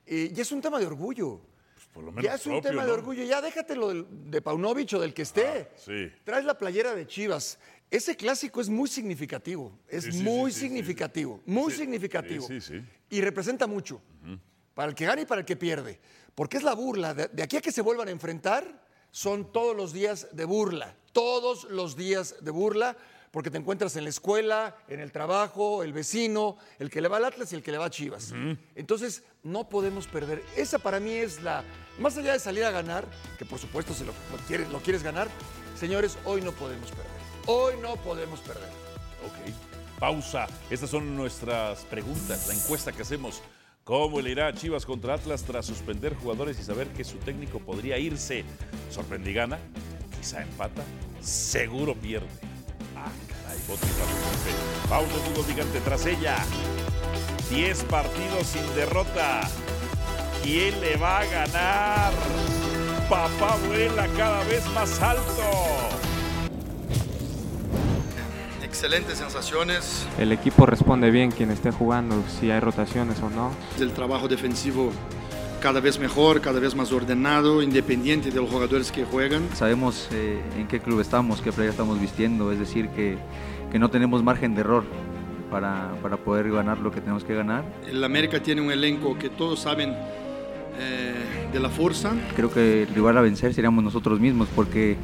[0.05, 1.41] eh, ya es un tema de orgullo.
[1.73, 2.85] Pues por lo menos Ya es un tema ¿no?
[2.89, 3.23] de orgullo.
[3.23, 5.67] Ya déjate lo del- de Paunovic o del que esté.
[5.67, 6.11] Ah, sí.
[6.23, 7.57] Traes la playera de Chivas.
[7.89, 9.79] Ese clásico es muy significativo.
[9.87, 11.41] Es Sí, sí, muy significativo.
[11.47, 12.45] Muy significativo.
[12.45, 12.85] sí, sí, sí.
[13.09, 13.99] Y representa mucho.
[14.75, 15.99] Para el que gana y para el que pierde.
[16.35, 17.15] Porque es la burla.
[17.15, 18.84] De, de aquí a que se vuelvan a enfrentar,
[19.15, 20.93] son todos los días de burla.
[21.13, 22.97] Todos los días de burla.
[23.31, 27.15] Porque te encuentras en la escuela, en el trabajo, el vecino, el que le va
[27.17, 28.33] al Atlas y el que le va a Chivas.
[28.75, 30.43] Entonces, no podemos perder.
[30.57, 31.63] Esa para mí es la.
[31.97, 33.05] Más allá de salir a ganar,
[33.37, 35.29] que por supuesto si lo, lo quieres, lo quieres ganar,
[35.79, 37.07] señores, hoy no podemos perder.
[37.45, 38.69] Hoy no podemos perder.
[39.25, 39.99] Ok.
[39.99, 40.47] Pausa.
[40.69, 43.41] Estas son nuestras preguntas, la encuesta que hacemos.
[43.85, 47.59] ¿Cómo le irá a Chivas contra Atlas tras suspender jugadores y saber que su técnico
[47.59, 48.43] podría irse?
[48.89, 49.59] ¿Sorprende y gana?
[50.17, 50.81] Quizá empata.
[51.21, 52.25] Seguro pierde.
[52.95, 53.59] Ah, caray.
[54.89, 56.35] Pausa fútbol picante tras ella.
[57.51, 59.41] 10 partidos sin derrota.
[60.41, 62.13] ¿Quién le va a ganar?
[63.07, 65.94] Papá vuela cada vez más alto.
[68.75, 70.05] Excelentes sensaciones.
[70.19, 73.51] El equipo responde bien quien esté jugando, si hay rotaciones o no.
[73.79, 74.91] El trabajo defensivo
[75.61, 79.47] cada vez mejor, cada vez más ordenado, independiente de los jugadores que juegan.
[79.53, 83.17] Sabemos eh, en qué club estamos, qué playa estamos vistiendo, es decir, que,
[83.71, 84.83] que no tenemos margen de error
[85.49, 87.63] para, para, poder ganar lo que tenemos que ganar.
[87.87, 89.95] El América tiene un elenco que todos saben
[90.77, 91.13] eh,
[91.53, 92.11] de la fuerza.
[92.35, 94.97] Creo que el rival a vencer seríamos nosotros mismos porque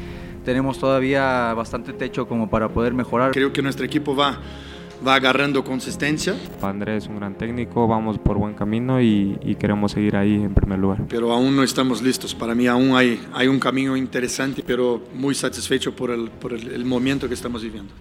[0.44, 3.32] tenemos todavía bastante techo como para poder mejorar.
[3.32, 4.40] Creo que nuestro equipo va,
[5.06, 6.36] va agarrando consistencia.
[6.62, 10.54] Andrés es un gran técnico, vamos por buen camino y, y, queremos seguir ahí en
[10.54, 11.06] primer lugar.
[11.10, 12.36] Pero aún no estamos listos.
[12.36, 16.72] Para mí aún hay, hay un camino interesante, pero muy satisfecho por el, por el,
[16.72, 17.94] el momento que estamos viviendo.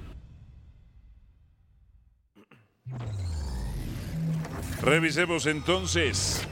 [4.82, 6.46] Revisemos entonces.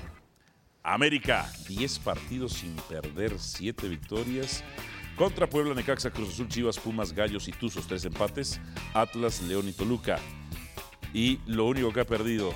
[0.83, 4.65] América, 10 partidos sin perder, 7 victorias.
[5.19, 8.61] Contra Puebla, Necaxa, Cruz Azul, Chivas, Pumas, Gallos y Tuzos, 3 empates.
[8.95, 10.21] Atlas, León y Toluca.
[11.13, 12.55] Y lo único que ha perdido,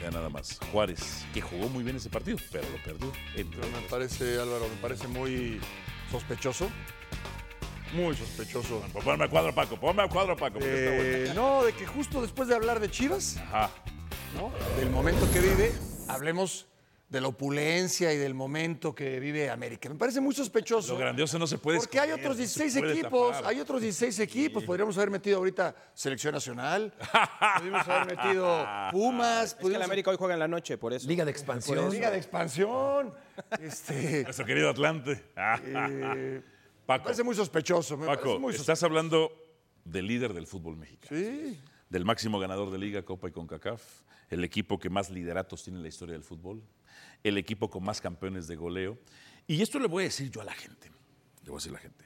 [0.00, 3.10] ya nada más, Juárez, que jugó muy bien ese partido, pero lo perdió.
[3.34, 5.58] Entre me parece, Álvaro, me parece muy
[6.10, 6.68] sospechoso.
[7.94, 8.80] Muy sospechoso.
[8.92, 10.58] Bueno, ponme a cuadro, Paco, ponme a cuadro, Paco.
[10.60, 13.70] Eh, no, de que justo después de hablar de Chivas, Ajá.
[14.36, 14.52] ¿no?
[14.78, 15.72] del momento que vive,
[16.08, 16.66] hablemos
[17.08, 19.88] de la opulencia y del momento que vive América.
[19.88, 20.94] Me parece muy sospechoso.
[20.94, 23.50] Lo grandioso no se puede Porque hay otros no se 16 puede equipos, tapar.
[23.50, 24.64] hay otros 16 equipos.
[24.64, 26.92] Podríamos haber metido ahorita Selección Nacional,
[27.58, 29.56] podríamos haber metido Pumas.
[29.58, 31.06] Es que el América hoy juega en la noche, por eso.
[31.06, 31.90] Liga de expansión.
[31.90, 33.14] Liga de Expansión.
[33.60, 35.22] Este, Nuestro querido Atlante.
[35.36, 36.42] eh, me
[36.86, 37.96] Paco, parece muy sospechoso.
[37.96, 39.30] Me Paco, estás hablando
[39.84, 41.16] del líder del fútbol mexicano.
[41.16, 41.60] Sí.
[41.90, 43.82] Del máximo ganador de Liga, Copa y CONCACAF.
[44.30, 46.62] El equipo que más lideratos tiene en la historia del fútbol.
[47.24, 48.98] El equipo con más campeones de goleo.
[49.46, 50.90] Y esto le voy a decir yo a la gente.
[51.42, 52.04] Le voy a decir a la gente.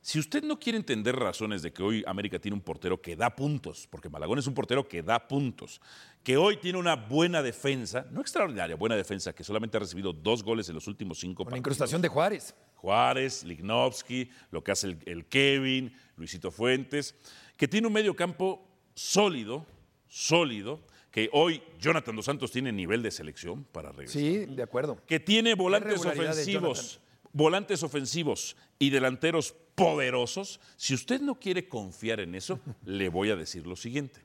[0.00, 3.34] Si usted no quiere entender razones de que hoy América tiene un portero que da
[3.34, 5.80] puntos, porque Malagón es un portero que da puntos,
[6.22, 10.44] que hoy tiene una buena defensa, no extraordinaria, buena defensa, que solamente ha recibido dos
[10.44, 11.60] goles en los últimos cinco Con la partidos.
[11.62, 12.54] incrustación de Juárez.
[12.76, 17.16] Juárez, Lignovsky, lo que hace el, el Kevin, Luisito Fuentes,
[17.56, 19.66] que tiene un medio campo sólido,
[20.06, 24.20] sólido, que hoy Jonathan Dos Santos tiene nivel de selección para regresar.
[24.20, 25.00] Sí, de acuerdo.
[25.06, 27.00] Que tiene volantes ofensivos,
[27.32, 30.60] volantes ofensivos y delanteros poderosos.
[30.76, 34.20] Si usted no quiere confiar en eso, le voy a decir lo siguiente.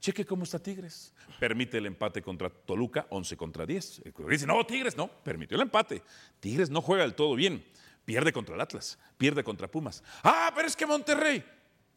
[0.00, 1.14] Cheque cómo está Tigres.
[1.40, 4.02] Permite el empate contra Toluca, 11 contra 10.
[4.28, 6.02] Dice, no, Tigres no, permitió el empate.
[6.40, 7.64] Tigres no juega del todo bien.
[8.04, 10.04] Pierde contra el Atlas, pierde contra Pumas.
[10.22, 11.42] Ah, pero es que Monterrey.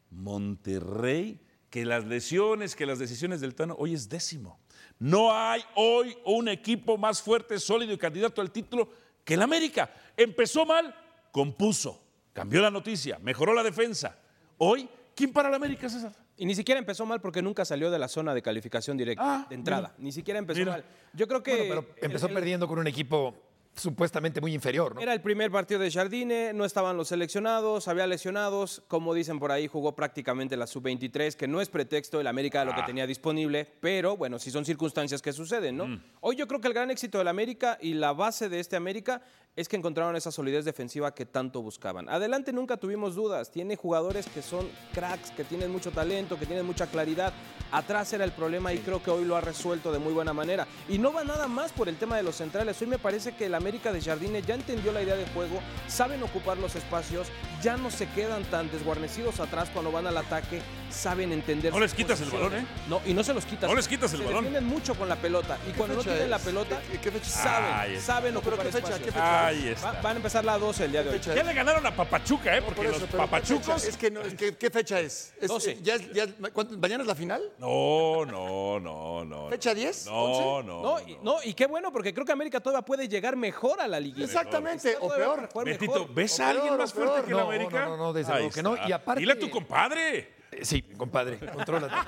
[0.10, 1.38] Monterrey,
[1.72, 4.60] que las lesiones, que las decisiones del Tano, hoy es décimo.
[5.00, 8.90] No hay hoy un equipo más fuerte, sólido y candidato al título
[9.24, 9.92] que el América.
[10.16, 10.94] Empezó mal,
[11.32, 12.04] compuso,
[12.34, 14.20] cambió la noticia, mejoró la defensa.
[14.58, 16.14] Hoy, ¿quién para el América, César?
[16.38, 19.56] Y ni siquiera empezó mal porque nunca salió de la zona de calificación directa, de
[19.56, 19.96] entrada.
[19.98, 20.72] Ni siquiera empezó Mira.
[20.74, 20.86] mal.
[21.14, 21.68] Yo creo que.
[21.68, 23.34] Bueno, pero empezó el- el- perdiendo con un equipo
[23.76, 25.02] supuestamente muy inferior, ¿no?
[25.02, 29.52] Era el primer partido de Jardine, no estaban los seleccionados, había lesionados, como dicen por
[29.52, 32.86] ahí, jugó prácticamente la sub-23, que no es pretexto el América de lo que Ah.
[32.86, 35.88] tenía disponible, pero bueno, si son circunstancias que suceden, ¿no?
[35.88, 36.04] Mm.
[36.22, 39.22] Hoy yo creo que el gran éxito del América y la base de este América
[39.56, 42.08] es que encontraron esa solidez defensiva que tanto buscaban.
[42.08, 46.66] Adelante nunca tuvimos dudas, tiene jugadores que son cracks, que tienen mucho talento, que tienen
[46.66, 47.34] mucha claridad.
[47.72, 50.68] Atrás era el problema y creo que hoy lo ha resuelto de muy buena manera.
[50.88, 52.82] Y no va nada más por el tema de los centrales.
[52.82, 56.24] Hoy me parece que el América de Jardine ya entendió la idea de juego, saben
[56.24, 57.28] ocupar los espacios,
[57.62, 60.62] ya no se quedan tan desguarnecidos atrás cuando van al ataque,
[60.92, 61.72] saben entender.
[61.74, 62.64] No les quitas el posiciones.
[62.64, 62.84] balón, ¿eh?
[62.88, 63.70] No, y no se los quitas.
[63.70, 64.44] No les quitas el Se balón.
[64.46, 66.42] defienden mucho con la pelota y cuando no tienen la es?
[66.44, 67.30] pelota, ¿Qué- qué fecha?
[67.30, 68.88] saben, saben No, pero ocupar ¿qué fecha?
[68.96, 69.06] espacios.
[69.06, 69.48] ¿Qué fecha?
[69.48, 69.92] Ahí Va- está.
[70.02, 71.20] van a empezar la 12 el día de hoy.
[71.20, 72.62] Ya le ganaron a Papachuca, ¿eh?
[72.62, 73.84] Porque Por eso, los pero ¿qué papachucos.
[73.86, 75.34] Es que no, es que, ¿qué fecha es?
[75.40, 75.78] Es- 12.
[75.82, 77.42] ya es- ya ¿cuánto- ¿Mañana es la final?
[77.58, 79.50] No, no, no, no.
[79.50, 80.06] ¿Fecha 10?
[80.08, 80.68] No, 11?
[80.68, 80.82] no.
[80.82, 83.88] No, y, no, y qué bueno, porque creo que América todavía puede llegar mejor a
[83.88, 84.26] la liguilla.
[84.26, 85.50] Exactamente, o peor.
[85.66, 86.08] Betito.
[86.14, 87.86] ¿ves a alguien más fuerte que el No, América?
[87.86, 88.76] no, no, no, desde luego que no.
[88.88, 90.41] Y aparte- Dile a tu compadre.
[90.62, 91.94] Sí, compadre, contrólate.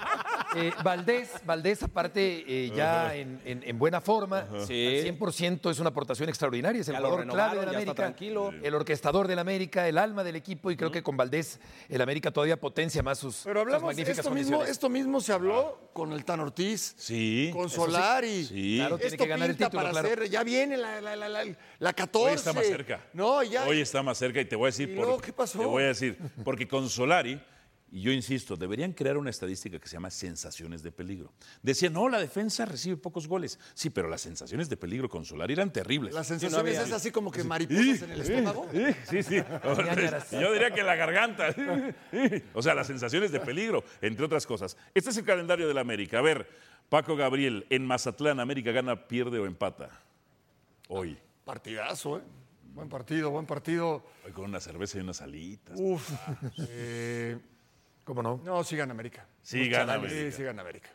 [0.56, 5.00] Eh, Valdés, Valdés aparte eh, ya en, en- en buena forma, Sí.
[5.00, 8.54] al 100% es una aportación extraordinaria, es el jugador clave del América, tranquilo.
[8.62, 12.30] el orquestador del América, el alma del equipo y creo que con Valdés el América
[12.30, 16.12] todavía potencia más sus, Pero sus hablamos, magníficas esto mismo, esto mismo se habló con
[16.14, 17.50] el Tan Ortiz, Sí.
[17.52, 17.76] con sí.
[17.78, 18.46] Solari.
[18.46, 18.76] Sí.
[18.78, 20.08] Claro, tiene Esto que ganar el título, para claro.
[20.08, 21.46] hacer, ya viene la, la, la, la,
[21.80, 22.30] la 14.
[22.30, 23.02] Hoy está más cerca.
[23.14, 23.66] No, ya.
[23.66, 25.58] Hoy está más cerca y te voy a decir ¿Y por luego qué pasó?
[25.58, 27.42] Te voy a decir, porque con Solari,
[27.94, 31.32] y yo insisto, deberían crear una estadística que se llama sensaciones de peligro.
[31.62, 33.60] Decían, no, la defensa recibe pocos goles.
[33.76, 36.12] Sí, pero las sensaciones de peligro con Solari eran terribles.
[36.12, 38.68] Las Sí, no sensaciones es así como que mariposas en el estómago.
[39.08, 39.36] Sí, sí.
[40.32, 41.54] Yo diría que la garganta.
[42.56, 44.76] O sea, las sensaciones de peligro, entre otras cosas.
[44.96, 46.18] Este es el calendario del América.
[46.18, 46.50] A ver,
[46.90, 49.92] Paco Gabriel, en Mazatlán, América gana, pierde o empata.
[50.88, 51.16] Hoy.
[51.46, 52.22] Partidazo, ¿eh?
[52.74, 54.04] Buen partido, buen partido.
[54.26, 55.78] Hoy con una cerveza y unas alitas.
[55.80, 56.10] Uf.
[56.58, 57.38] Eh,
[58.04, 58.42] ¿Cómo no?
[58.44, 59.26] no, sí gana América.
[59.42, 59.94] Sí, Mucha gana.
[59.94, 60.20] América.
[60.20, 60.90] Sí, sí gana América.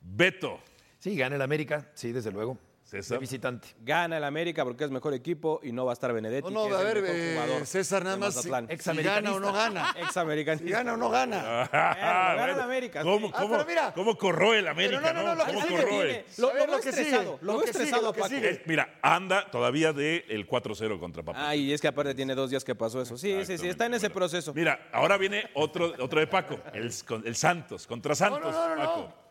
[0.00, 0.60] Beto.
[0.98, 2.58] Sí, gana el América, sí, desde luego.
[3.02, 3.16] César.
[3.18, 3.68] De visitante.
[3.80, 6.52] Gana el América porque es mejor equipo y no va a estar Benedetti.
[6.52, 9.52] No, no, que a ver, eh, César, nada de más si, si gana o no
[9.52, 9.94] gana.
[9.98, 10.66] Examericanista.
[10.66, 11.68] Si gana o no gana.
[11.72, 13.32] gana el América, ¿Cómo, sí.
[13.36, 13.92] Ah, cómo, mira.
[13.94, 15.00] cómo corroe el América?
[15.02, 16.24] Pero no, no, no, lo ¿Cómo que sigue corroe?
[16.38, 18.34] Lo, lo lo que sigue, estresado, lo lo que sigue, estresado lo a que Paco.
[18.34, 18.62] sigue.
[18.66, 21.48] Mira, anda todavía del el 4-0 contra Papá.
[21.48, 23.18] Ah, y es que aparte tiene dos días que pasó eso.
[23.18, 24.54] Sí, sí, sí, está en ese proceso.
[24.54, 26.92] Mira, ahora viene otro, otro de Paco, el,
[27.24, 28.40] el Santos, contra Santos.
[28.40, 28.82] no, no, no.
[28.84, 29.23] Paco.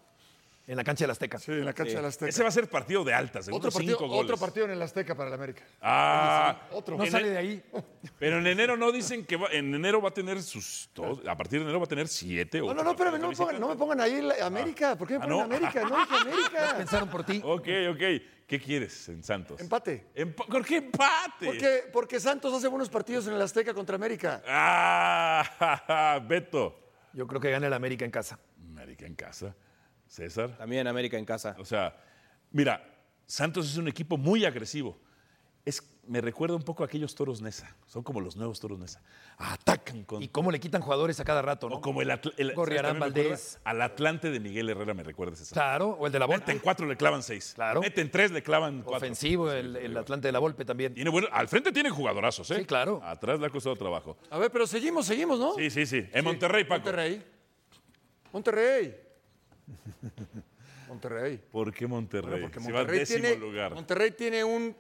[0.65, 1.37] En la cancha del Azteca.
[1.39, 1.95] Sí, en la cancha Sí.
[1.97, 2.29] de la Azteca.
[2.29, 4.23] Ese va a ser partido de altas, seguro otro, partido, cinco goles.
[4.31, 5.63] otro partido en el Azteca para el América.
[5.81, 6.95] Ah, Otro.
[6.97, 7.63] No en sale el- de ahí.
[8.17, 11.35] Pero en enero no dicen que va- en enero va a tener sus dos, a
[11.35, 13.59] partir de enero va a tener siete o No, no, no, espérame, no me pongan,
[13.59, 14.95] no me pongan ahí la América.
[14.95, 15.43] ¿Por qué me Ah, ponen no.
[15.43, 15.83] América?
[15.83, 16.73] No dije América.
[16.77, 17.41] Pensaron por ti.
[17.43, 18.01] Ok, ok.
[18.47, 19.59] ¿Qué quieres en Santos?
[19.59, 20.07] Empate.
[20.15, 21.45] Empa- ¿Por qué empate?
[21.45, 24.41] Porque, porque Santos hace buenos partidos en el Azteca contra América.
[24.47, 26.79] Ah, Beto.
[27.13, 28.39] Yo creo que gana el América en casa.
[28.71, 29.55] América en casa.
[30.13, 30.55] César.
[30.57, 31.55] También América en casa.
[31.57, 31.95] O sea,
[32.51, 32.83] mira,
[33.25, 34.95] Santos es un equipo muy agresivo.
[35.65, 37.73] Es, me recuerda un poco a aquellos toros Nesa.
[37.87, 39.01] Son como los nuevos toros Nesa.
[39.37, 40.21] Atacan con.
[40.21, 41.77] Y cómo le quitan jugadores a cada rato, ¿no?
[41.77, 42.51] o como el, Atl- el-
[43.63, 45.51] Al Atlante de Miguel Herrera me recuerda ese.
[45.53, 46.59] Claro, o el de la Meten Volpe.
[46.61, 47.53] cuatro, le clavan seis.
[47.55, 47.79] Claro.
[47.81, 48.97] Meten tres, le clavan cuatro.
[48.97, 50.93] Ofensivo, el, el Atlante de la Volpe también.
[50.93, 52.57] Tiene bueno, al frente tiene jugadorazos, ¿eh?
[52.59, 53.01] Sí, claro.
[53.03, 54.17] Atrás le ha costado trabajo.
[54.29, 55.55] A ver, pero seguimos, seguimos, ¿no?
[55.55, 56.05] Sí, sí, sí.
[56.11, 56.83] En Monterrey, Paco.
[56.83, 57.23] Monterrey.
[58.31, 58.99] Monterrey.
[60.87, 61.39] Monterrey.
[61.51, 62.29] ¿Por qué Monterrey?
[62.31, 63.73] Bueno, porque Si va al Monterrey décimo tiene, lugar.
[63.73, 64.75] Monterrey tiene un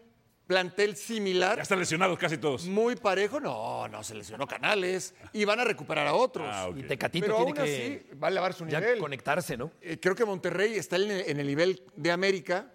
[0.45, 1.55] plantel similar.
[1.55, 2.65] Ya están lesionados casi todos.
[2.67, 3.39] Muy parejo.
[3.39, 5.15] No, no, se lesionó Canales.
[5.31, 6.47] Y van a recuperar a otros.
[6.51, 6.69] Ah.
[6.75, 8.99] Y Tecatito Pero tiene aún que así va a elevar su ya nivel.
[8.99, 9.71] conectarse, ¿no?
[9.81, 12.71] Eh, creo que Monterrey está en el, en el nivel de América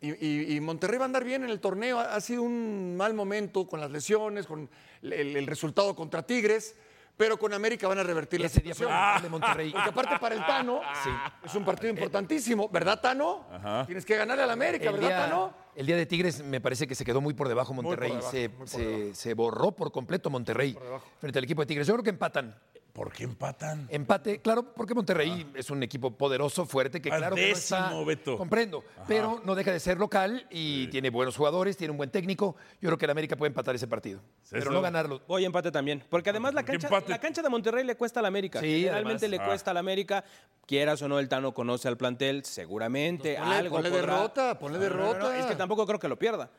[0.00, 1.98] y, y- y Monterrey va a andar bien en el torneo.
[1.98, 4.68] Ha, ha sido un mal momento con las lesiones, con
[5.02, 6.76] el, el resultado contra Tigres,
[7.18, 8.88] pero con América van a revertir la situación.
[8.88, 9.72] lamentable de Monterrey.
[9.72, 10.80] Porque aparte para el Tano
[11.44, 13.44] es un partido importantísimo, ¿verdad Tano?
[13.52, 13.84] Ajá.
[13.84, 15.52] Tienes que ganarle al América, El ¿verdad día, Tano?
[15.74, 18.10] el día de Tigres me parece que se quedó muy por debajo Monterrey.
[18.12, 19.14] debajo, se, muy por se- debajo.
[19.14, 20.78] se borró por completo Monterrey
[21.20, 21.86] frente al equipo de Tigres.
[21.88, 22.56] Yo creo que empatan.
[22.98, 23.86] ¿Por qué empatan?
[23.92, 27.94] Empate, claro, porque Monterrey es un equipo poderoso, fuerte, que Ah, claro que no está-
[28.04, 28.36] Beto.
[28.36, 32.56] Comprendo, pero no deja de ser local y tiene buenos jugadores, tiene un buen técnico.
[32.80, 35.22] Yo creo que el América puede empatar ese partido, pero no ganarlo.
[35.28, 36.02] Voy a empate también.
[36.10, 37.08] Porque además la ¿Por qué cancha, empate?
[37.10, 38.58] la cancha de Monterrey le cuesta al América.
[38.58, 39.38] Sí, Generalmente además.
[39.38, 39.46] le Ah.
[39.46, 40.24] cuesta al América.
[40.66, 43.36] Quieras o no, el Tano conoce al plantel, seguramente.
[43.38, 45.18] Ponle, algo ponle podrá- derrota, ponle No, no, no, derrota.
[45.20, 46.50] no, es que tampoco creo que lo pierda.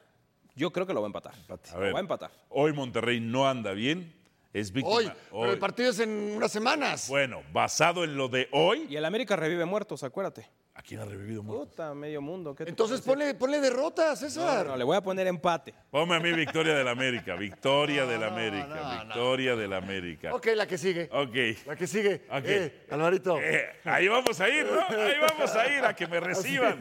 [0.56, 1.34] Yo creo que lo va a empatar.
[1.50, 2.32] A Lo va a empatar.
[2.48, 4.14] Hoy Monterrey no anda bien.
[4.52, 4.96] Es víctima.
[4.96, 5.50] Hoy, pero hoy.
[5.52, 7.08] el partido es en unas semanas.
[7.08, 8.88] Bueno, basado en lo de hoy.
[8.90, 10.50] Y el América revive muertos, acuérdate.
[10.74, 11.66] ¿A quién ha revivido muerto?
[11.68, 12.56] Puta, medio mundo.
[12.56, 14.66] ¿qué te Entonces ponle, ponle derrota, No, César.
[14.66, 15.74] no, le voy a poner empate.
[15.92, 17.36] Ponme a mí victoria del América.
[17.40, 18.66] Victoria del América.
[18.68, 19.06] no, no.
[19.06, 20.34] victoria del América.
[20.34, 21.10] Ok, la que sigue.
[21.12, 21.66] Ok.
[21.68, 22.26] La que sigue.
[22.32, 22.44] Ok.
[22.46, 23.38] Eh, Alvarito.
[23.40, 24.80] Eh, ahí vamos a ir, ¿no?
[24.98, 26.80] Ahí vamos a ir a que me reciban.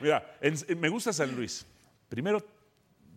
[0.00, 1.66] Mira, en- en- me gusta San Luis.
[2.08, 2.40] Primero,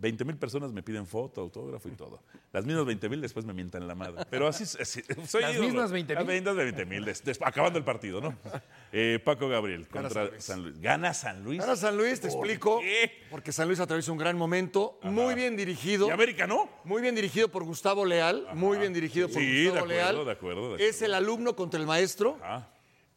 [0.03, 2.21] 20 mil personas me piden foto, autógrafo y todo.
[2.51, 4.25] Las mismas 20 mil después me mientan la madre.
[4.29, 5.67] Pero así, así- soy ¿Las ídolo.
[5.69, 6.15] mismas 20,000?
[6.27, 8.35] Las mismas 20 mil, acabando el partido, ¿no?
[8.95, 10.43] Eh, Paco Gabriel Gana contra San Luis.
[10.43, 10.79] San Luis.
[10.79, 11.59] ¿Gana San Luis?
[11.61, 12.79] Ahora San Luis, te ¿Por explico.
[12.81, 13.23] qué?
[13.31, 16.07] Porque San Luis atraviesa un gran momento, muy bien dirigido.
[16.09, 16.69] ¿Y América no?
[16.83, 20.25] Muy bien dirigido por Gustavo Leal, muy bien dirigido por Sí, de Gustavo acuerdo, Leal.
[20.25, 22.37] de acuerdo, de Es el alumno contra el maestro.
[22.43, 22.69] Ajá.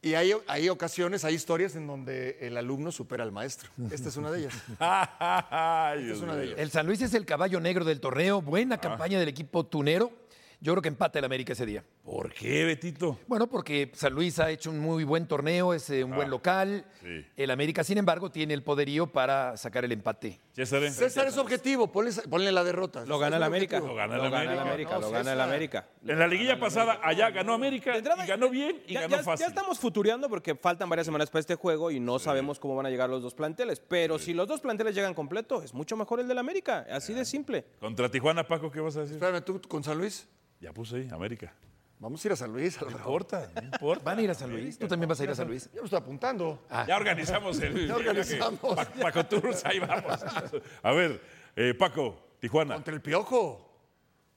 [0.06, 3.70] Y hay, hay ocasiones, hay historias en donde el alumno supera al maestro.
[3.90, 4.54] Esta es una de ellas.
[4.70, 6.58] Esta es una de ellas.
[6.60, 10.12] El San Luis es el caballo negro del torneo, buena campaña del equipo tunero.
[10.60, 11.82] Yo creo que empata el América ese día.
[12.06, 13.18] ¿Por qué, Betito?
[13.26, 16.84] Bueno, porque San Luis ha hecho un muy buen torneo, es eh, un buen local.
[17.02, 17.26] sí.
[17.36, 20.38] El América, sin embargo, tiene el poderío para sacar el empate.
[20.52, 20.92] César, ¿eh?
[20.92, 23.04] César es objetivo, ponle, ponle la derrota.
[23.06, 23.80] Lo gana el América.
[23.80, 24.98] Lo gana el Lo gana el América.
[25.00, 25.40] Lo gana el César.
[25.40, 25.88] América.
[26.06, 29.44] En la liguilla pasada, allá ganó América entrada, y ganó bien y ya, ganó fácil.
[29.44, 32.86] ya estamos futureando porque faltan varias semanas para este juego y no sabemos cómo van
[32.86, 33.80] a llegar los dos planteles.
[33.80, 36.86] Pero si los dos planteles llegan completos, es mucho mejor el del América.
[36.88, 37.64] Así de simple.
[37.80, 39.16] Contra Tijuana, Paco, ¿qué vas a decir?
[39.16, 40.28] Espérame, ¿tú con San Luis?
[40.60, 41.52] Ya puse ahí, América.
[41.98, 42.74] Vamos a ir a San Luis.
[42.80, 42.98] No Álvaro.
[42.98, 44.04] importa, no importa.
[44.04, 44.78] Van a ir a San Luis.
[44.78, 45.70] Tú también vas a ir a San Luis.
[45.72, 46.62] Yo me estoy apuntando.
[46.86, 47.86] Ya organizamos el.
[47.88, 48.60] Ya organizamos.
[48.60, 50.20] Pa- Paco Tours, ahí vamos.
[50.82, 51.20] A ver,
[51.56, 52.74] eh, Paco, Tijuana.
[52.74, 53.65] Contra el Piojo.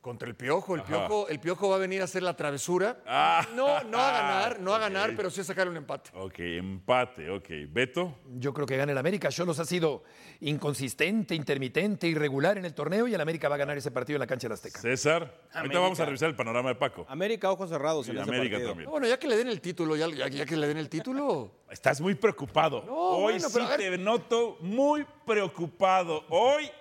[0.02, 0.76] Contra el Piojo.
[0.76, 0.88] El Ajá.
[1.08, 3.02] Piojo, el Piojo va a venir a hacer la travesura.
[3.06, 3.46] Ah.
[3.54, 6.12] No, no a ganar, no a ganar, pero sí a sacar un empate.
[6.14, 7.48] Ok, empate, ok.
[7.68, 9.28] Beto, Yo creo que gana el América.
[9.28, 10.04] Cholos ha sido
[10.40, 14.22] inconsistente, intermitente, irregular en el torneo y el América va a ganar ese partido en
[14.22, 14.80] la cancha del Azteca.
[14.80, 15.34] César.
[15.54, 17.06] Ahorita vamos a revisar el panorama de Paco.
[17.10, 18.70] América, ojos cerrados Y en ese América partido.
[18.70, 18.90] también.
[18.90, 21.52] Bueno, ya que le den el título, ya, ya- ya que le den el título.
[21.70, 22.84] Estás muy preocupado.
[22.86, 26.24] No, hoy bueno, sí te noto muy preocupado.
[26.30, 26.72] Hoy,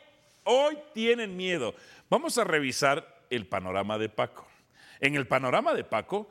[0.45, 1.75] hoy tienen miedo.
[2.11, 4.47] Vamos a revisar el panorama de Paco.
[5.01, 6.29] En el panorama de Paco,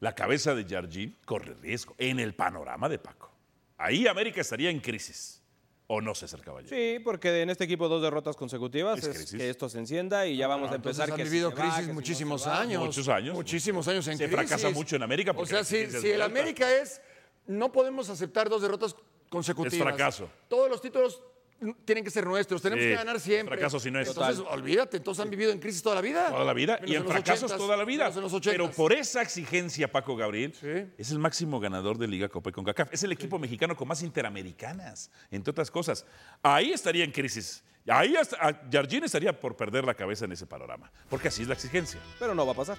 [0.00, 1.94] la cabeza de Jardín corre riesgo.
[1.98, 3.30] En el panorama de Paco.
[3.78, 5.42] Ahí América estaría en crisis.
[5.86, 6.74] ¿O no, César Caballero?
[6.76, 9.38] Sí, porque en este equipo dos derrotas consecutivas Es es, crisis.
[9.38, 11.62] que esto se encienda y ya vamos a empezar han que si vivido se va,
[11.62, 12.84] crisis si no muchísimos se años.
[12.84, 13.34] Muchos años.
[13.34, 14.36] Muchísimos años en Se crisis.
[14.48, 16.22] fracasa mucho en América O sea, si, si el.
[16.22, 17.00] América es,
[17.46, 18.94] no podemos aceptar dos derrotas
[19.30, 19.74] consecutivas.
[19.74, 20.30] Es fracaso.
[20.48, 21.22] Todos los títulos
[21.84, 23.56] tienen que ser nuestros, tenemos Sí, que ganar siempre.
[23.56, 24.08] fracaso si no es.
[24.08, 24.54] Entonces, Total.
[24.58, 26.28] olvídate, entonces han vivido en crisis toda la vida.
[26.30, 28.04] Toda la vida Menos y en los fracasos 80s, toda la vida.
[28.04, 28.50] menos en los 80s.
[28.52, 30.90] Pero por esa exigencia, Paco Gabriel, Sí.
[30.96, 32.92] es el máximo ganador de Liga Copa y CONCACAF.
[32.92, 36.06] Es el equipo mexicano con más interamericanas, entre otras cosas.
[36.42, 37.62] Ahí estaría en crisis.
[37.88, 41.48] Ahí hasta, a- Jardín estaría por perder la cabeza en ese panorama, porque así es
[41.48, 41.98] la exigencia.
[42.18, 42.76] Pero no va a pasar,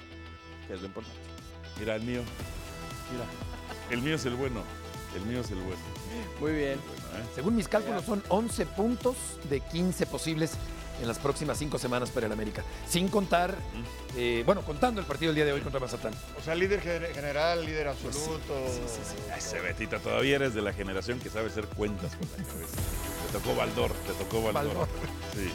[0.68, 1.20] que es lo importante.
[1.80, 2.22] Mira el mío.
[3.12, 3.26] Mira.
[3.90, 4.64] El mío es el bueno.
[5.16, 5.82] El mío es el bueno.
[6.40, 6.80] Muy bien.
[7.12, 7.28] Bueno, ¿eh?
[7.36, 9.16] Según mis cálculos, son 11 puntos
[9.50, 10.54] de 15 posibles
[11.02, 12.64] en las próximas cinco semanas para el América.
[12.88, 13.56] Sin contar,
[14.16, 16.14] eh, bueno, contando el partido del día de hoy contra Mazatlán.
[16.40, 18.54] O sea, líder gener- general, líder absoluto.
[19.36, 22.76] Ese Betita, todavía eres de la generación que sabe hacer cuentas con la cabeza.
[23.32, 24.76] Te tocó Baldor, te tocó Baldor.
[24.76, 24.88] Baldor.
[25.34, 25.50] Sí.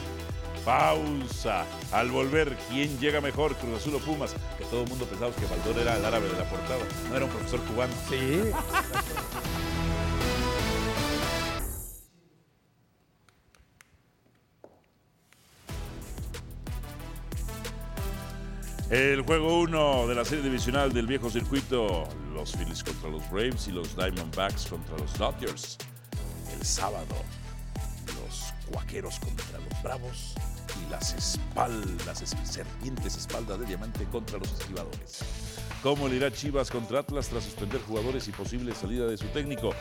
[0.67, 1.65] Pausa.
[1.93, 4.35] Al volver, ¿quién llega mejor, Cruz Azul o Pumas?
[4.57, 6.81] Que todo el mundo pensaba que Baldor era el árabe de la portada.
[7.07, 7.93] No era un profesor cubano.
[8.09, 8.41] Sí.
[18.89, 23.69] El juego 1 de la serie divisional del viejo circuito, los Phillies contra los Braves
[23.69, 25.77] y los Diamondbacks contra los Dodgers.
[26.53, 27.15] El sábado,
[28.21, 30.35] los Cuaqueros contra los Bravos
[30.89, 35.19] las espaldas, serpientes espaldas de diamante contra los esquivadores.
[35.83, 39.71] ¿Cómo le irá Chivas contra Atlas tras suspender jugadores y posible salida de su técnico?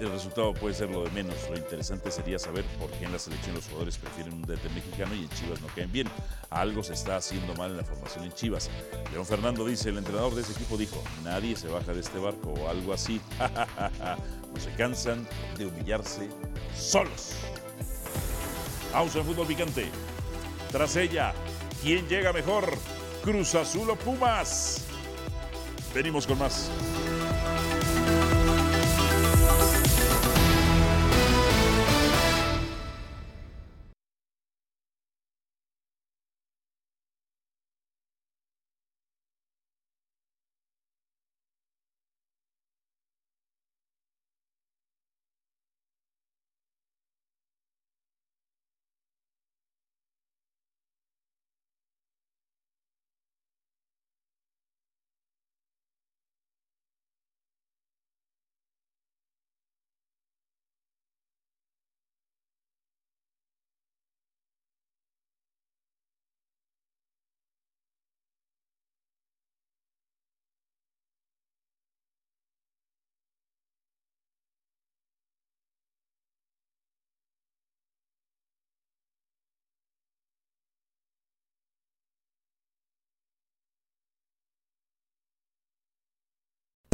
[0.00, 1.36] El resultado puede ser lo de menos.
[1.50, 5.14] Lo interesante sería saber por qué en la selección los jugadores prefieren un DT mexicano
[5.14, 6.08] y en Chivas no caen bien.
[6.50, 8.70] Algo se está haciendo mal en la formación en Chivas.
[9.12, 12.52] León Fernando dice, el entrenador de ese equipo dijo, nadie se baja de este barco
[12.54, 13.20] o algo así.
[13.38, 15.26] no se cansan
[15.58, 16.28] de humillarse
[16.74, 17.34] solos.
[18.92, 19.90] Vamos en fútbol picante.
[20.72, 21.34] Tras ella,
[21.82, 22.78] ¿quién llega mejor?
[23.22, 24.86] ¿Cruz Azul o Pumas?
[25.94, 26.70] Venimos con más.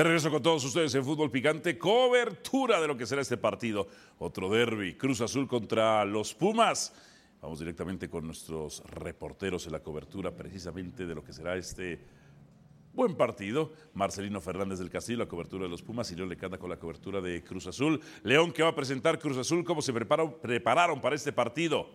[0.00, 3.86] De regreso con todos ustedes en Fútbol Picante, cobertura de lo que será este partido.
[4.18, 6.94] Otro derby, Cruz Azul contra los Pumas.
[7.42, 12.00] Vamos directamente con nuestros reporteros en la cobertura precisamente de lo que será este
[12.94, 13.74] Buen partido.
[13.92, 17.20] Marcelino Fernández del Castillo, la cobertura de los Pumas, y Leo Lecanda con la cobertura
[17.20, 18.00] de Cruz Azul.
[18.22, 19.64] León, ¿qué va a presentar Cruz Azul?
[19.64, 21.90] ¿Cómo se prepararon para este partido?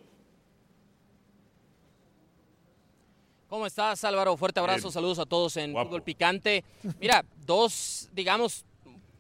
[3.56, 4.36] ¿Cómo estás, Álvaro?
[4.36, 4.92] Fuerte abrazo, Bien.
[4.92, 5.88] saludos a todos en Guapo.
[5.88, 6.66] Fútbol Picante.
[7.00, 8.66] Mira, dos, digamos,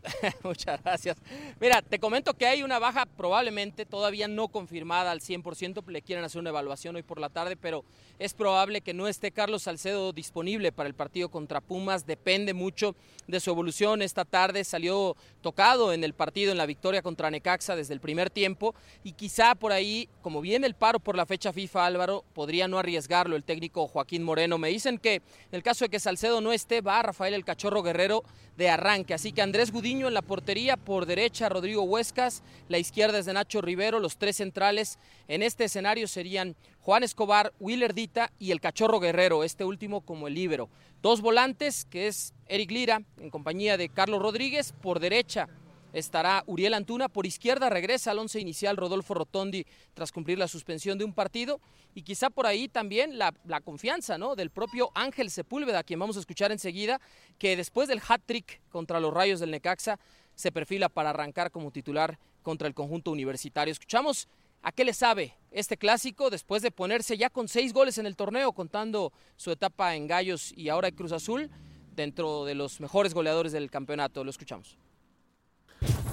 [0.43, 1.17] muchas gracias.
[1.59, 6.25] Mira, te comento que hay una baja probablemente todavía no confirmada al 100%, le quieren
[6.25, 7.86] hacer una evaluación hoy por la tarde, pero
[8.19, 12.93] es probable que no esté Carlos Salcedo disponible para el partido contra Pumas, depende mucho
[13.27, 14.01] de su evolución.
[14.01, 15.15] Esta tarde salió
[15.45, 18.73] tocado en el partido, en la victoria contra Necaxa desde el primer tiempo
[19.03, 22.79] y quizá por ahí, como viene el paro por la fecha FIFA, Álvaro, podría no
[22.79, 24.57] arriesgarlo el técnico Joaquín Moreno.
[24.57, 25.21] Me dicen que en
[25.51, 28.23] el caso de que Salcedo no esté, va Rafael el Cachorro Guerrero
[28.57, 29.13] de arranque.
[29.13, 33.33] Así que Andrés Gudiño en la portería, por derecha Rodrigo Huescas, la izquierda es de
[33.33, 36.55] Nacho Rivero, los tres centrales en este escenario serían
[36.86, 40.69] Juan Escobar, Willer Dita y el Cachorro Guerrero, este último como el líbero.
[41.01, 45.49] Dos volantes, que es Eric Lira en compañía de Carlos Rodríguez, por derecha
[45.93, 49.65] estará Uriel Antuna, por izquierda regresa al once inicial Rodolfo Rotondi
[49.95, 51.59] tras cumplir la suspensión de un partido
[51.95, 54.36] y quizá por ahí también la, la confianza ¿no?
[54.36, 57.01] del propio Ángel Sepúlveda, quien vamos a escuchar enseguida,
[57.39, 59.97] que después del hat-trick contra los Rayos del Necaxa
[60.36, 63.71] se perfila para arrancar como titular contra el conjunto universitario.
[63.71, 64.27] Escuchamos
[64.66, 68.16] a qué le sabe este clásico después de ponerse ya con seis goles en el
[68.16, 71.51] torneo, contando su etapa en Gallos y ahora en Cruz Azul,
[71.95, 74.24] dentro de los mejores goleadores del campeonato.
[74.24, 74.76] Lo escuchamos.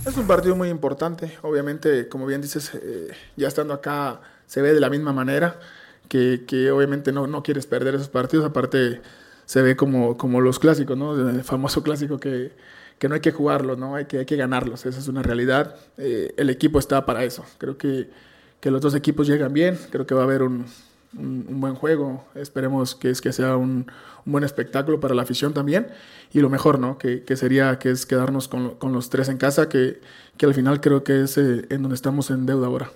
[0.06, 4.74] Es un partido muy importante, obviamente, como bien dices, eh, ya estando acá se ve
[4.74, 5.58] de la misma manera,
[6.08, 9.00] que, obviamente no, no, quieres perder esos partidos, aparte
[9.46, 11.30] se ve como, como los clásicos, ¿no?
[11.30, 12.52] El famoso clásico que,
[12.98, 13.94] que no hay que jugarlo, ¿no?
[13.94, 17.46] Hay que, hay que ganarlos, esa es una realidad, eh, el equipo está para eso,
[17.56, 18.10] creo que,
[18.62, 20.64] que, los dos equipos llegan bien, creo que va a haber un,
[21.18, 23.90] un, buen juego, esperemos que, es, que sea un,
[24.24, 25.88] un, buen espectáculo para la afición también
[26.32, 26.96] y lo mejor, ¿no?
[26.96, 30.00] Que, que sería que es quedarnos con, con, los tres en casa, que,
[30.36, 32.90] que al final creo que es eh, en donde estamos en deuda ahora.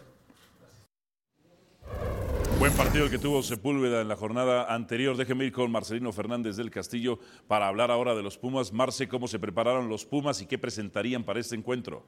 [2.58, 5.14] Buen partido que tuvo Sepúlveda en la jornada anterior.
[5.14, 8.72] Déjeme ir con Marcelino Fernández del Castillo para hablar ahora de los Pumas.
[8.72, 12.06] Marce, ¿cómo se prepararon los Pumas y qué presentarían para este encuentro?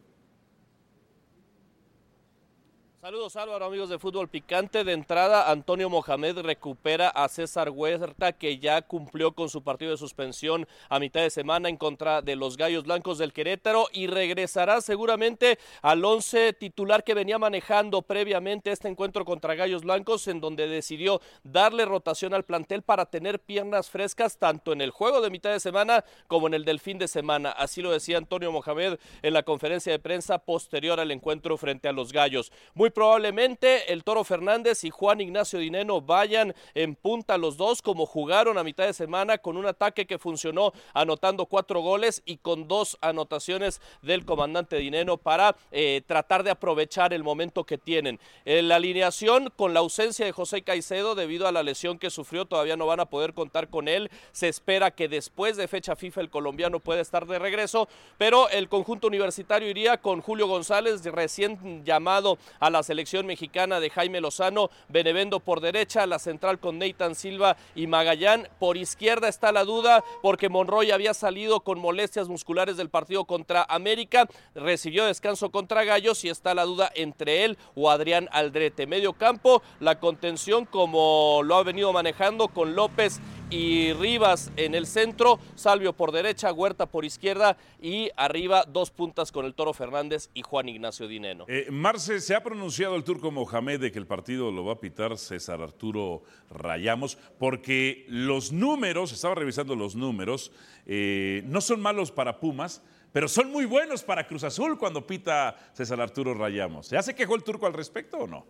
[3.01, 4.82] Saludos Álvaro, amigos de Fútbol Picante.
[4.82, 9.96] De entrada, Antonio Mohamed recupera a César Huerta, que ya cumplió con su partido de
[9.96, 14.80] suspensión a mitad de semana en contra de los Gallos Blancos del Querétaro y regresará
[14.80, 20.66] seguramente al once titular que venía manejando previamente este encuentro contra Gallos Blancos, en donde
[20.66, 25.53] decidió darle rotación al plantel para tener piernas frescas tanto en el juego de mitad
[25.53, 27.53] de semana como en el del fin de semana.
[27.53, 31.92] Así lo decía Antonio Mohamed en la conferencia de prensa posterior al encuentro frente a
[31.92, 32.51] los Gallos.
[32.74, 38.07] Muy probablemente el Toro Fernández y Juan Ignacio Dineno vayan en punta los dos como
[38.07, 42.66] jugaron a mitad de semana con un ataque que funcionó anotando cuatro goles y con
[42.66, 48.18] dos anotaciones del comandante Dineno para eh, tratar de aprovechar el momento que tienen.
[48.44, 52.46] En la alineación con la ausencia de José Caicedo debido a la lesión que sufrió
[52.46, 54.11] todavía no van a poder contar con él.
[54.32, 58.68] Se espera que después de fecha FIFA el colombiano pueda estar de regreso, pero el
[58.68, 64.70] conjunto universitario iría con Julio González recién llamado a la selección mexicana de Jaime Lozano,
[64.88, 68.48] Benevendo por derecha, la central con Nathan Silva y Magallán.
[68.58, 73.64] Por izquierda está la duda porque Monroy había salido con molestias musculares del partido contra
[73.68, 78.86] América, recibió descanso contra Gallos y está la duda entre él o Adrián Aldrete.
[78.86, 83.20] Medio campo, la contención como lo ha venido manejando con López
[83.51, 89.32] y Rivas en el centro, Salvio por derecha, Huerta por izquierda y arriba dos puntas
[89.32, 91.44] con el Toro Fernández y Juan Ignacio Dineno.
[91.49, 94.80] Eh, Marce, se ha pronunciado el turco Mohamed de que el partido lo va a
[94.80, 100.53] pitar César Arturo Rayamos, porque los números, estaba revisando los números,
[100.86, 102.82] eh, no son malos para Pumas,
[103.12, 106.90] pero son muy buenos para Cruz Azul cuando pita César Arturo Rayamos.
[106.90, 108.46] ¿Ya se quejó el turco al respecto o no?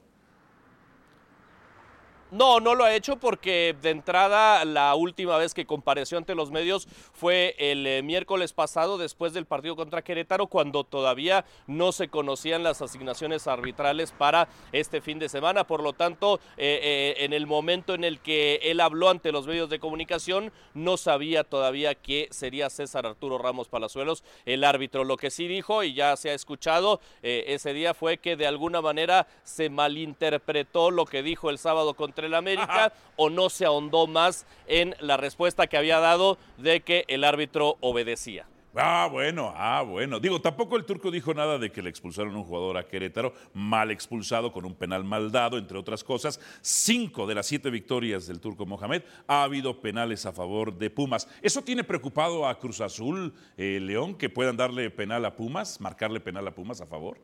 [2.31, 6.51] No, no lo ha hecho porque de entrada la última vez que compareció ante los
[6.51, 12.09] medios fue el eh, miércoles pasado después del partido contra Querétaro cuando todavía no se
[12.09, 15.65] conocían las asignaciones arbitrales para este fin de semana.
[15.65, 19.47] Por lo tanto, eh, eh, en el momento en el que él habló ante los
[19.47, 25.03] medios de comunicación no sabía todavía que sería César Arturo Ramos Palazuelos el árbitro.
[25.03, 28.83] Lo que sí dijo y ya se ha escuchado ese día fue que de alguna
[28.83, 34.07] manera se malinterpretó lo que dijo el sábado contra el América o no se ahondó
[34.07, 38.47] más en la respuesta que había dado de que el árbitro obedecía.
[38.81, 40.21] Ah, bueno, ah, bueno.
[40.21, 43.33] Digo, tampoco el turco dijo nada de que le expulsaron a un jugador a Querétaro,
[43.55, 46.39] mal expulsado, con un penal mal dado, entre otras cosas.
[46.61, 51.29] Cinco de las siete victorias del turco Mohamed ha habido penales a favor de Pumas.
[51.43, 56.21] ¿Eso tiene preocupado a Cruz Azul, eh, León, que puedan darle penal a Pumas, marcarle
[56.21, 57.19] penal a Pumas a favor?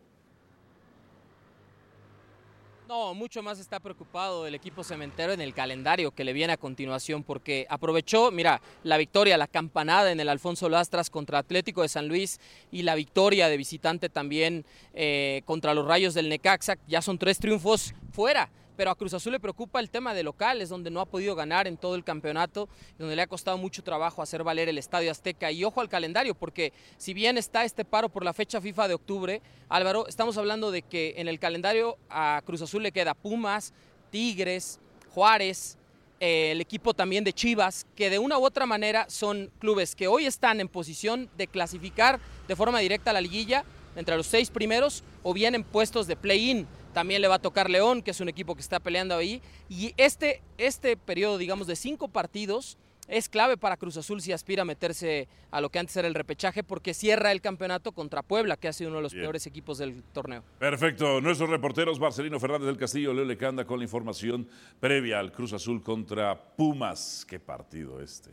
[2.94, 6.56] No, mucho más está preocupado el equipo cementero en el calendario que le viene a
[6.56, 11.88] continuación, porque aprovechó, mira, la victoria, la campanada en el Alfonso Lastras contra Atlético de
[11.88, 12.38] San Luis
[12.70, 17.40] y la victoria de visitante también eh, contra los Rayos del Necaxa, ya son tres
[17.40, 21.06] triunfos fuera pero a Cruz Azul le preocupa el tema de locales, donde no ha
[21.06, 22.68] podido ganar en todo el campeonato,
[22.98, 25.50] donde le ha costado mucho trabajo hacer valer el Estadio Azteca.
[25.50, 28.94] Y ojo al calendario, porque si bien está este paro por la fecha FIFA de
[28.94, 33.72] octubre, Álvaro, estamos hablando de que en el calendario a Cruz Azul le queda Pumas,
[34.10, 34.78] Tigres,
[35.10, 35.78] Juárez,
[36.20, 40.06] eh, el equipo también de Chivas, que de una u otra manera son clubes que
[40.06, 43.64] hoy están en posición de clasificar de forma directa a la liguilla
[43.96, 46.66] entre los seis primeros o bien en puestos de play-in.
[46.94, 49.42] También le va a tocar León, que es un equipo que está peleando ahí.
[49.68, 52.78] Y este, este periodo, digamos, de cinco partidos
[53.08, 56.14] es clave para Cruz Azul si aspira a meterse a lo que antes era el
[56.14, 59.78] repechaje, porque cierra el campeonato contra Puebla, que ha sido uno de los peores equipos
[59.78, 60.42] del torneo.
[60.58, 61.20] Perfecto.
[61.20, 64.48] Nuestros reporteros, Marcelino Fernández del Castillo, Leo Lecanda, con la información
[64.80, 67.26] previa al Cruz Azul contra Pumas.
[67.28, 68.30] Qué partido este.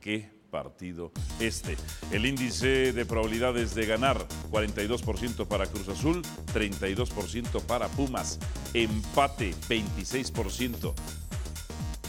[0.00, 1.76] Qué partido este.
[2.10, 6.22] El índice de probabilidades de ganar, 42% para Cruz Azul,
[6.52, 8.38] 32% para Pumas.
[8.74, 10.94] Empate, 26%.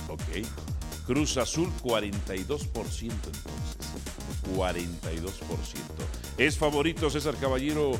[0.10, 0.22] Ok.
[1.06, 3.80] Cruz Azul, 42% entonces.
[4.56, 5.32] 42%.
[6.38, 7.92] ¿Es favorito César Caballero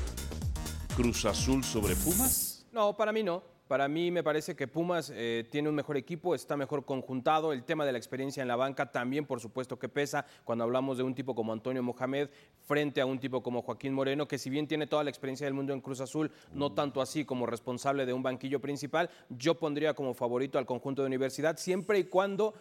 [0.96, 2.66] Cruz Azul sobre Pumas?
[2.72, 3.59] No, para mí no.
[3.70, 7.54] Para mí me parece que Pumas eh, tiene un mejor equipo, está mejor conjuntado.
[7.54, 10.98] El tema de la experiencia en la banca también, por supuesto, que pesa cuando hablamos
[10.98, 12.30] de un tipo como Antonio Mohamed
[12.66, 15.54] frente a un tipo como Joaquín Moreno, que si bien tiene toda la experiencia del
[15.54, 19.94] mundo en Cruz Azul, no tanto así como responsable de un banquillo principal, yo pondría
[19.94, 22.56] como favorito al conjunto de universidad, siempre y cuando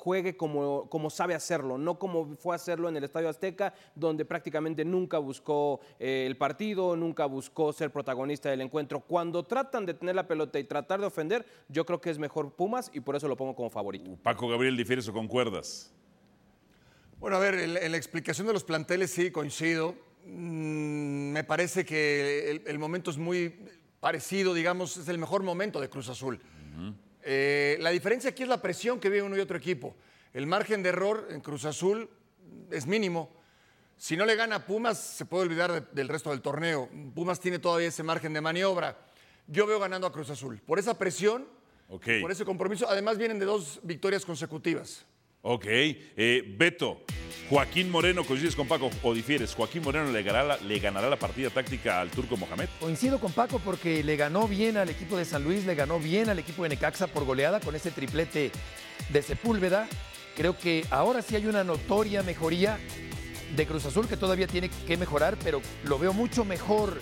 [0.00, 4.24] juegue como, como sabe hacerlo, no como fue a hacerlo en el Estadio Azteca, donde
[4.24, 9.00] prácticamente nunca buscó eh, el partido, nunca buscó ser protagonista del encuentro.
[9.00, 12.54] Cuando tratan de tener la pelota y tratar de ofender, yo creo que es mejor
[12.54, 14.16] Pumas y por eso lo pongo como favorito.
[14.22, 15.92] Paco Gabriel, ¿difieres o concuerdas?
[17.18, 19.94] Bueno, a ver, en, la explicación de los planteles sí coincido.
[20.24, 23.54] Mm, me parece que el, momento es muy
[24.00, 26.40] parecido, digamos, es el mejor momento de Cruz Azul.
[27.22, 29.94] Eh, la diferencia aquí es la presión que vive uno y otro equipo.
[30.32, 32.08] El margen de error en Cruz Azul
[32.70, 33.30] es mínimo.
[33.96, 36.88] Si no le gana a Pumas, se puede olvidar del resto del torneo.
[37.14, 38.96] Pumas tiene todavía ese margen de maniobra.
[39.46, 40.60] Yo veo ganando a Cruz Azul.
[40.64, 41.46] Por esa presión,
[41.88, 42.88] por ese compromiso.
[42.88, 45.04] Además, vienen de dos victorias consecutivas.
[45.42, 45.64] Ok.
[45.66, 47.00] Eh, Beto,
[47.48, 49.54] Joaquín Moreno, ¿coincides con Paco o difieres?
[49.54, 52.68] ¿Joaquín Moreno le ganará, le ganará la partida táctica al turco Mohamed?
[52.78, 56.28] Coincido con Paco porque le ganó bien al equipo de San Luis, le ganó bien
[56.28, 58.52] al equipo de Necaxa por goleada con ese triplete
[59.08, 59.88] de Sepúlveda.
[60.36, 62.78] Creo que ahora sí hay una notoria mejoría
[63.56, 67.00] de Cruz Azul que todavía tiene que mejorar, pero lo veo mucho mejor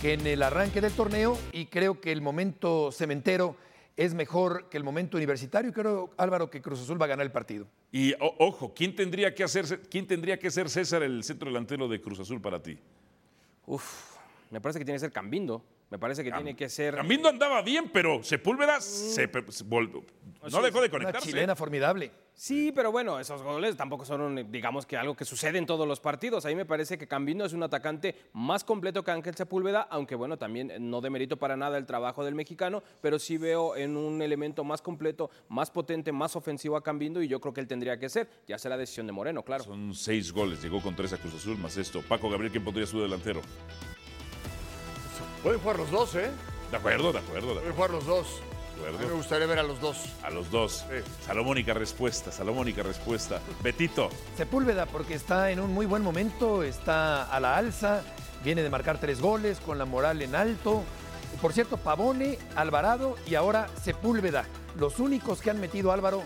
[0.00, 3.56] que en el arranque del torneo y creo que el momento cementero
[3.96, 7.26] es mejor que el momento universitario y creo, Álvaro, que Cruz Azul va a ganar
[7.26, 7.66] el partido.
[7.92, 12.00] Y ojo, ¿quién tendría, que hacer, ¿quién tendría que ser César el centro delantero de
[12.00, 12.78] Cruz Azul para ti?
[13.66, 14.16] Uf,
[14.50, 15.64] me parece que tiene que ser Cambindo.
[15.90, 16.94] Me parece que tiene que ser.
[16.94, 19.28] Cambindo andaba bien, pero Sepúlveda se,
[20.50, 21.28] no dejó de conectarse.
[21.28, 22.12] Una chilena formidable.
[22.32, 26.00] Sí, pero bueno, esos goles tampoco son, digamos que algo que sucede en todos los
[26.00, 26.46] partidos.
[26.46, 30.38] Ahí me parece que Cambindo es un atacante más completo que Ángel Sepúlveda, aunque bueno,
[30.38, 34.62] también no demerito para nada el trabajo del mexicano, pero sí veo en un elemento
[34.62, 38.08] más completo, más potente, más ofensivo a Cambindo y yo creo que él tendría que
[38.08, 38.28] ser.
[38.46, 39.64] Ya será decisión de Moreno, claro.
[39.64, 42.00] Son seis goles, llegó con tres a Cruz Azul más esto.
[42.08, 43.42] Paco Gabriel, ¿quién podría su delantero?
[45.42, 46.30] Pueden jugar los dos, ¿eh?
[46.70, 47.54] De acuerdo, de acuerdo.
[47.54, 48.26] Pueden jugar los dos.
[48.86, 49.96] A mí me gustaría ver a los dos.
[50.22, 50.84] A los dos.
[51.24, 53.40] Salomónica respuesta, salomónica respuesta.
[53.62, 54.08] Betito.
[54.36, 58.02] Sepúlveda, porque está en un muy buen momento, está a la alza,
[58.42, 60.82] viene de marcar tres goles con la moral en alto.
[61.40, 64.44] Por cierto, Pavone, Alvarado y ahora Sepúlveda
[64.78, 66.22] los únicos que han metido Álvaro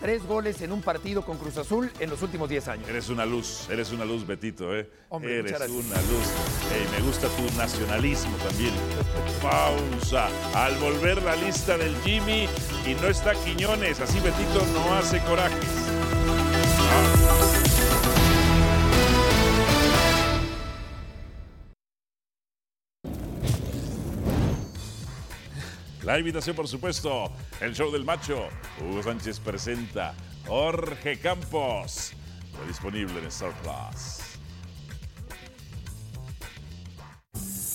[0.00, 2.88] tres goles en un partido con Cruz Azul en los últimos 10 años.
[2.88, 4.88] Eres una luz, eres una luz, Betito, ¿eh?
[5.22, 6.26] eres una luz.
[6.92, 8.72] me gusta tu nacionalismo también.
[9.40, 10.28] Pausa.
[10.54, 12.48] Al volver la lista del Jimmy
[12.86, 16.01] y no está Quiñones, así Betito no hace corajes.
[26.12, 27.32] La invitación, por supuesto,
[27.62, 28.46] el show del macho.
[28.82, 30.12] Hugo Sánchez presenta
[30.46, 32.12] Jorge Campos.
[32.52, 34.20] Está disponible en Star Plus.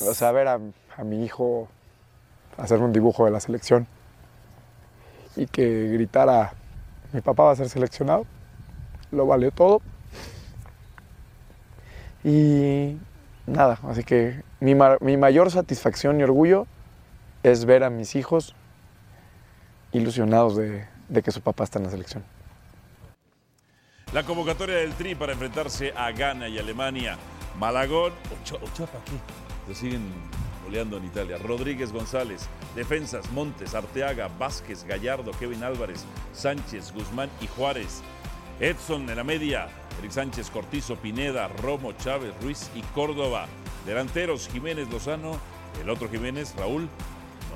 [0.08, 0.60] O sea, a ver a,
[1.04, 1.68] mi hijo
[2.58, 3.88] hacer un dibujo de la selección
[5.36, 6.54] y que gritara,
[7.14, 8.28] mi papá va a ser seleccionado,
[9.10, 9.82] lo valió todo.
[12.24, 12.98] Y
[13.48, 14.76] nada, así que mi
[15.18, 16.68] mayor satisfacción y orgullo
[17.52, 18.54] es ver a mis hijos
[19.92, 20.88] ilusionados de,
[21.24, 22.24] que su papá está en la selección.
[24.14, 27.18] La convocatoria del Tri para enfrentarse a Ghana y Alemania.
[27.60, 29.12] Malagón, Ochoa, Ochoa, ¿para qué?
[29.68, 30.02] Lo siguen
[30.64, 31.38] goleando en Italia.
[31.38, 38.02] Rodríguez González, defensas, Montes, Arteaga, Vázquez, Gallardo, Kevin Álvarez, Sánchez, Guzmán y Juárez.
[38.60, 39.68] Edson en la media,
[40.00, 43.48] Eric Sánchez, Cortizo, Pineda, Romo, Chávez, Ruiz y Córdoba.
[43.86, 45.38] Delanteros, Jiménez, Lozano,
[45.82, 46.90] el otro Jiménez, Raúl,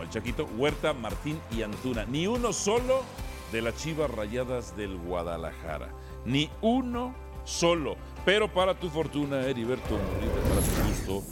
[0.01, 2.05] el Chaquito, Huerta, Martín y Antuna.
[2.05, 3.03] Ni uno solo
[3.51, 5.89] de las Chivas Rayadas del Guadalajara.
[6.25, 7.95] Ni uno solo.
[8.25, 11.23] Pero para tu fortuna, Heriberto Morita, para tu gusto,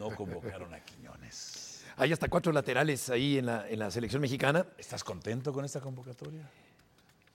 [0.00, 1.84] no convocaron a Quiñones.
[1.96, 4.64] Hay hasta cuatro laterales ahí en la, en la selección mexicana.
[4.78, 6.48] ¿Estás contento con esta convocatoria?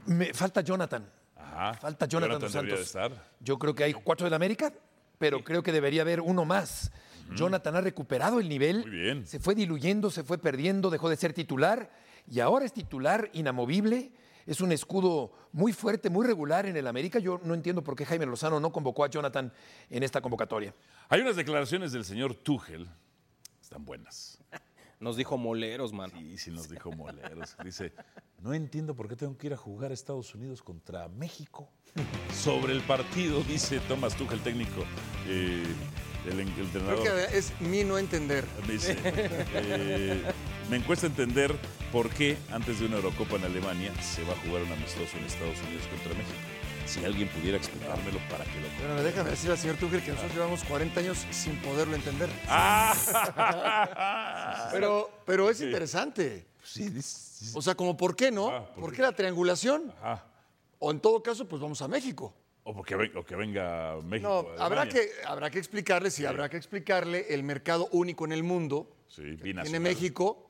[0.05, 1.09] Me falta Jonathan.
[1.37, 1.73] Ajá.
[1.75, 2.79] Falta Jonathan, de Santos.
[2.79, 3.11] estar.
[3.39, 4.73] Yo creo que hay cuatro del América,
[5.19, 6.91] pero creo que debería haber uno más.
[7.35, 8.81] Jonathan ha recuperado el nivel.
[8.81, 9.25] Muy bien.
[9.25, 11.91] Se fue diluyendo, se fue perdiendo, dejó de ser titular
[12.29, 14.11] y ahora es titular inamovible.
[14.45, 17.19] Es un escudo muy fuerte, muy regular en el América.
[17.19, 19.53] Yo no entiendo por qué Jaime Lozano no convocó a Jonathan
[19.89, 20.75] en esta convocatoria.
[21.09, 22.89] Hay unas declaraciones del señor Tuchel,
[23.61, 24.39] están buenas.
[24.99, 26.11] Nos dijo moleros, man.
[26.11, 27.57] Sí, sí nos dijo moleros.
[27.63, 27.93] Dice,
[28.41, 31.69] no entiendo por qué tengo que ir a jugar a Estados Unidos contra México.
[32.33, 34.83] Sobre el partido, dice Thomas Tuchel, técnico,
[35.27, 35.63] eh,
[36.25, 37.01] el, el entrenador.
[37.01, 38.45] Creo que es mi no entender.
[38.67, 40.23] Dice, eh,
[40.69, 41.55] me cuesta entender
[41.91, 45.25] por qué antes de una Eurocopa en Alemania se va a jugar un amistoso en
[45.25, 46.37] Estados Unidos contra México.
[46.85, 50.33] Si alguien pudiera explicármelo para que lo Bueno, déjame decir al señor Tuchel que nosotros
[50.33, 52.29] llevamos 40 años sin poderlo entender.
[52.47, 52.93] Ah.
[54.71, 56.45] pero, pero es interesante.
[57.53, 58.67] O sea, como ¿por qué no?
[58.75, 59.93] ¿por, qué la triangulación?
[60.79, 62.33] O en todo caso, pues vamos a México.
[62.65, 64.53] O porque o que venga México.
[64.57, 68.43] No, habrá que, habrá que explicarle, sí, habrá que explicarle el mercado único en el
[68.43, 69.79] mundo Sí, que tiene.
[69.79, 70.49] México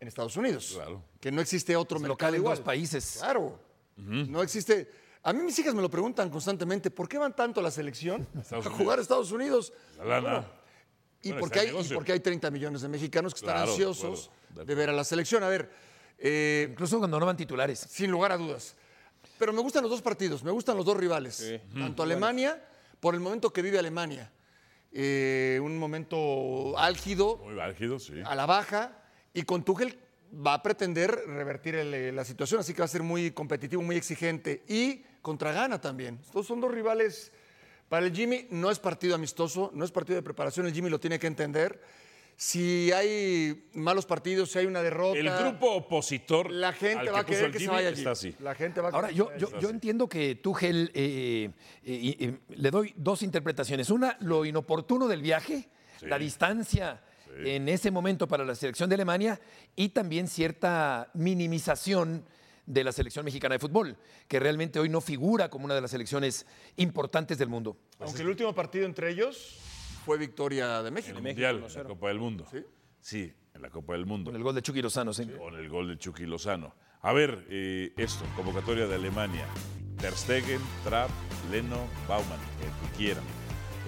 [0.00, 0.78] en Estados Unidos.
[1.20, 2.56] Que no existe otro mercado local en igual.
[2.56, 3.18] dos países.
[3.20, 3.58] Claro.
[3.96, 4.90] No existe.
[5.22, 8.26] A mí mis hijas me lo preguntan constantemente, ¿por qué van tanto a la selección
[8.50, 9.72] a jugar a Estados Unidos?
[9.96, 10.20] La lana.
[10.30, 10.46] Bueno,
[11.22, 11.94] y, Bueno, porque hay, y negocio.
[11.96, 15.04] porque hay 30 millones de mexicanos que están Claro, ansiosos claro, de ver a la
[15.04, 15.42] selección.
[15.44, 15.70] A ver.
[16.18, 17.78] eh, Incluso cuando no van titulares.
[17.78, 18.76] Sin lugar a dudas.
[19.38, 21.60] Pero me gustan los dos partidos, me gustan los dos rivales.
[21.74, 22.62] Tanto Alemania,
[23.00, 24.30] por el momento que vive Alemania.
[24.96, 28.14] eh, un momento álgido, Muy álgido, sí.
[28.24, 28.96] a la baja,
[29.32, 29.98] y con Tuchel
[30.46, 33.82] va a pretender revertir el, eh, la situación, así que va a ser muy competitivo,
[33.82, 34.62] muy exigente.
[34.68, 36.20] Y contra Ghana también.
[36.24, 37.32] Estos son dos rivales.
[37.88, 41.00] Para el Jimmy no es partido amistoso, no es partido de preparación, el Jimmy lo
[41.00, 41.80] tiene que entender.
[42.36, 45.18] Si hay malos partidos, si hay una derrota.
[45.18, 46.50] El grupo opositor.
[46.50, 47.98] La gente al va a querer que se vaya allí.
[47.98, 48.34] está así.
[48.40, 51.50] La gente va a Ahora, yo, yo, yo entiendo que Tuchel eh,
[51.84, 53.90] eh, eh, le doy dos interpretaciones.
[53.90, 55.68] Una, lo inoportuno del viaje,
[56.02, 57.00] la distancia
[57.36, 59.40] en ese momento para la selección de Alemania
[59.74, 62.24] y también cierta minimización
[62.66, 63.96] de la selección mexicana de fútbol,
[64.28, 67.76] que realmente hoy no figura como una de las selecciones importantes del mundo.
[67.98, 69.58] Aunque el último partido entre ellos
[70.04, 71.16] fue victoria de En México.
[71.16, 72.46] el Mundial, en la Copa del Mundo.
[73.00, 73.32] ¿Sí?
[73.54, 74.30] en la Copa del Mundo.
[74.30, 75.26] Con el gol de Chucky Lozano, sí.
[75.38, 76.74] Con el gol de Chucky Lozano.
[77.02, 79.46] A ver, eh, esto, convocatoria de Alemania.
[80.00, 81.10] Ter Stegen, Trapp,
[81.50, 83.24] Leno, Baumann, el que quieran.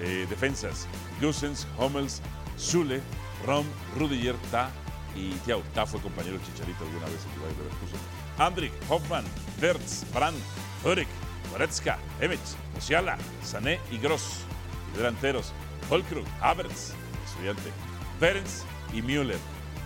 [0.00, 0.86] Eh, defensas,
[1.20, 2.22] Gusens, Hummels,
[2.58, 3.00] Zule,
[3.44, 3.66] Rom,
[3.98, 4.70] Rudiger, Ta
[5.16, 5.62] y Thiago.
[5.74, 8.00] Ta fue compañero Chicharito alguna vez en el Bayern Leverkusen.
[8.38, 9.24] Andrik, Hoffmann,
[9.60, 10.38] Wirtz, Brandt,
[10.84, 11.08] Hörig,
[11.50, 12.40] Goretzka, Emmett,
[12.74, 14.44] Musiala, Sané y Gross.
[14.94, 15.52] Y delanteros,
[15.90, 16.92] Holkrug, Havertz,
[17.24, 17.70] estudiante,
[18.20, 18.46] Ferenc
[18.92, 19.38] y Müller.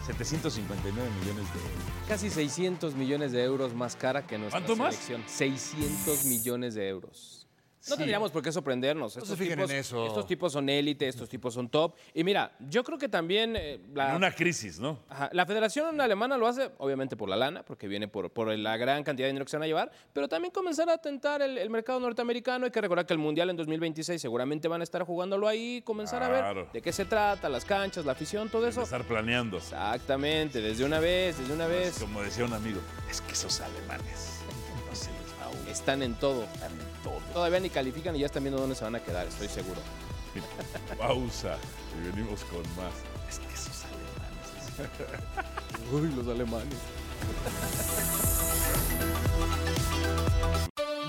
[0.06, 1.84] 759 millones de euros.
[2.08, 4.94] Casi 600 millones de euros más cara que nuestra ¿Cuánto más?
[4.94, 5.22] selección.
[5.26, 7.39] 600 millones de euros.
[7.88, 7.96] No Sí.
[7.96, 9.16] tendríamos por qué sorprendernos.
[9.16, 10.06] No se Estos, fijen tipos, en eso.
[10.06, 11.94] estos tipos son élite, estos tipos son top.
[12.12, 14.98] Y mira, yo creo que también eh, la, En una crisis, ¿no?
[15.08, 18.76] Ajá, La Federación Alemana lo hace, obviamente, por la lana, porque viene por, por la
[18.76, 21.56] gran cantidad de dinero que se van a llevar, pero también comenzar a tentar el,
[21.56, 22.66] el mercado norteamericano.
[22.66, 26.22] Hay que recordar que el Mundial en 2026 seguramente van a estar jugándolo ahí, comenzar
[26.22, 28.82] a ver de qué se trata, las canchas, la afición, todo eso.
[28.82, 29.56] Estar planeando.
[29.56, 31.98] Exactamente, desde una vez, desde una vez.
[31.98, 34.39] Como decía un amigo, es que esos alemanes
[35.70, 36.44] Están en todo.
[36.44, 37.20] Están en todo.
[37.32, 39.80] Todavía ni califican y ya están viendo dónde se van a quedar, estoy seguro.
[40.98, 41.56] Pausa.
[41.96, 42.92] Y venimos con más.
[43.28, 45.00] Es que esos alemanes.
[45.92, 46.78] Uy, los alemanes.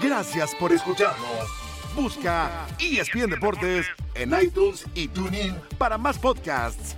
[0.02, 1.48] Gracias por escucharnos.
[1.96, 3.86] Busca ESPN Deportes
[4.16, 6.96] en iTunes y TuneIn para más podcasts.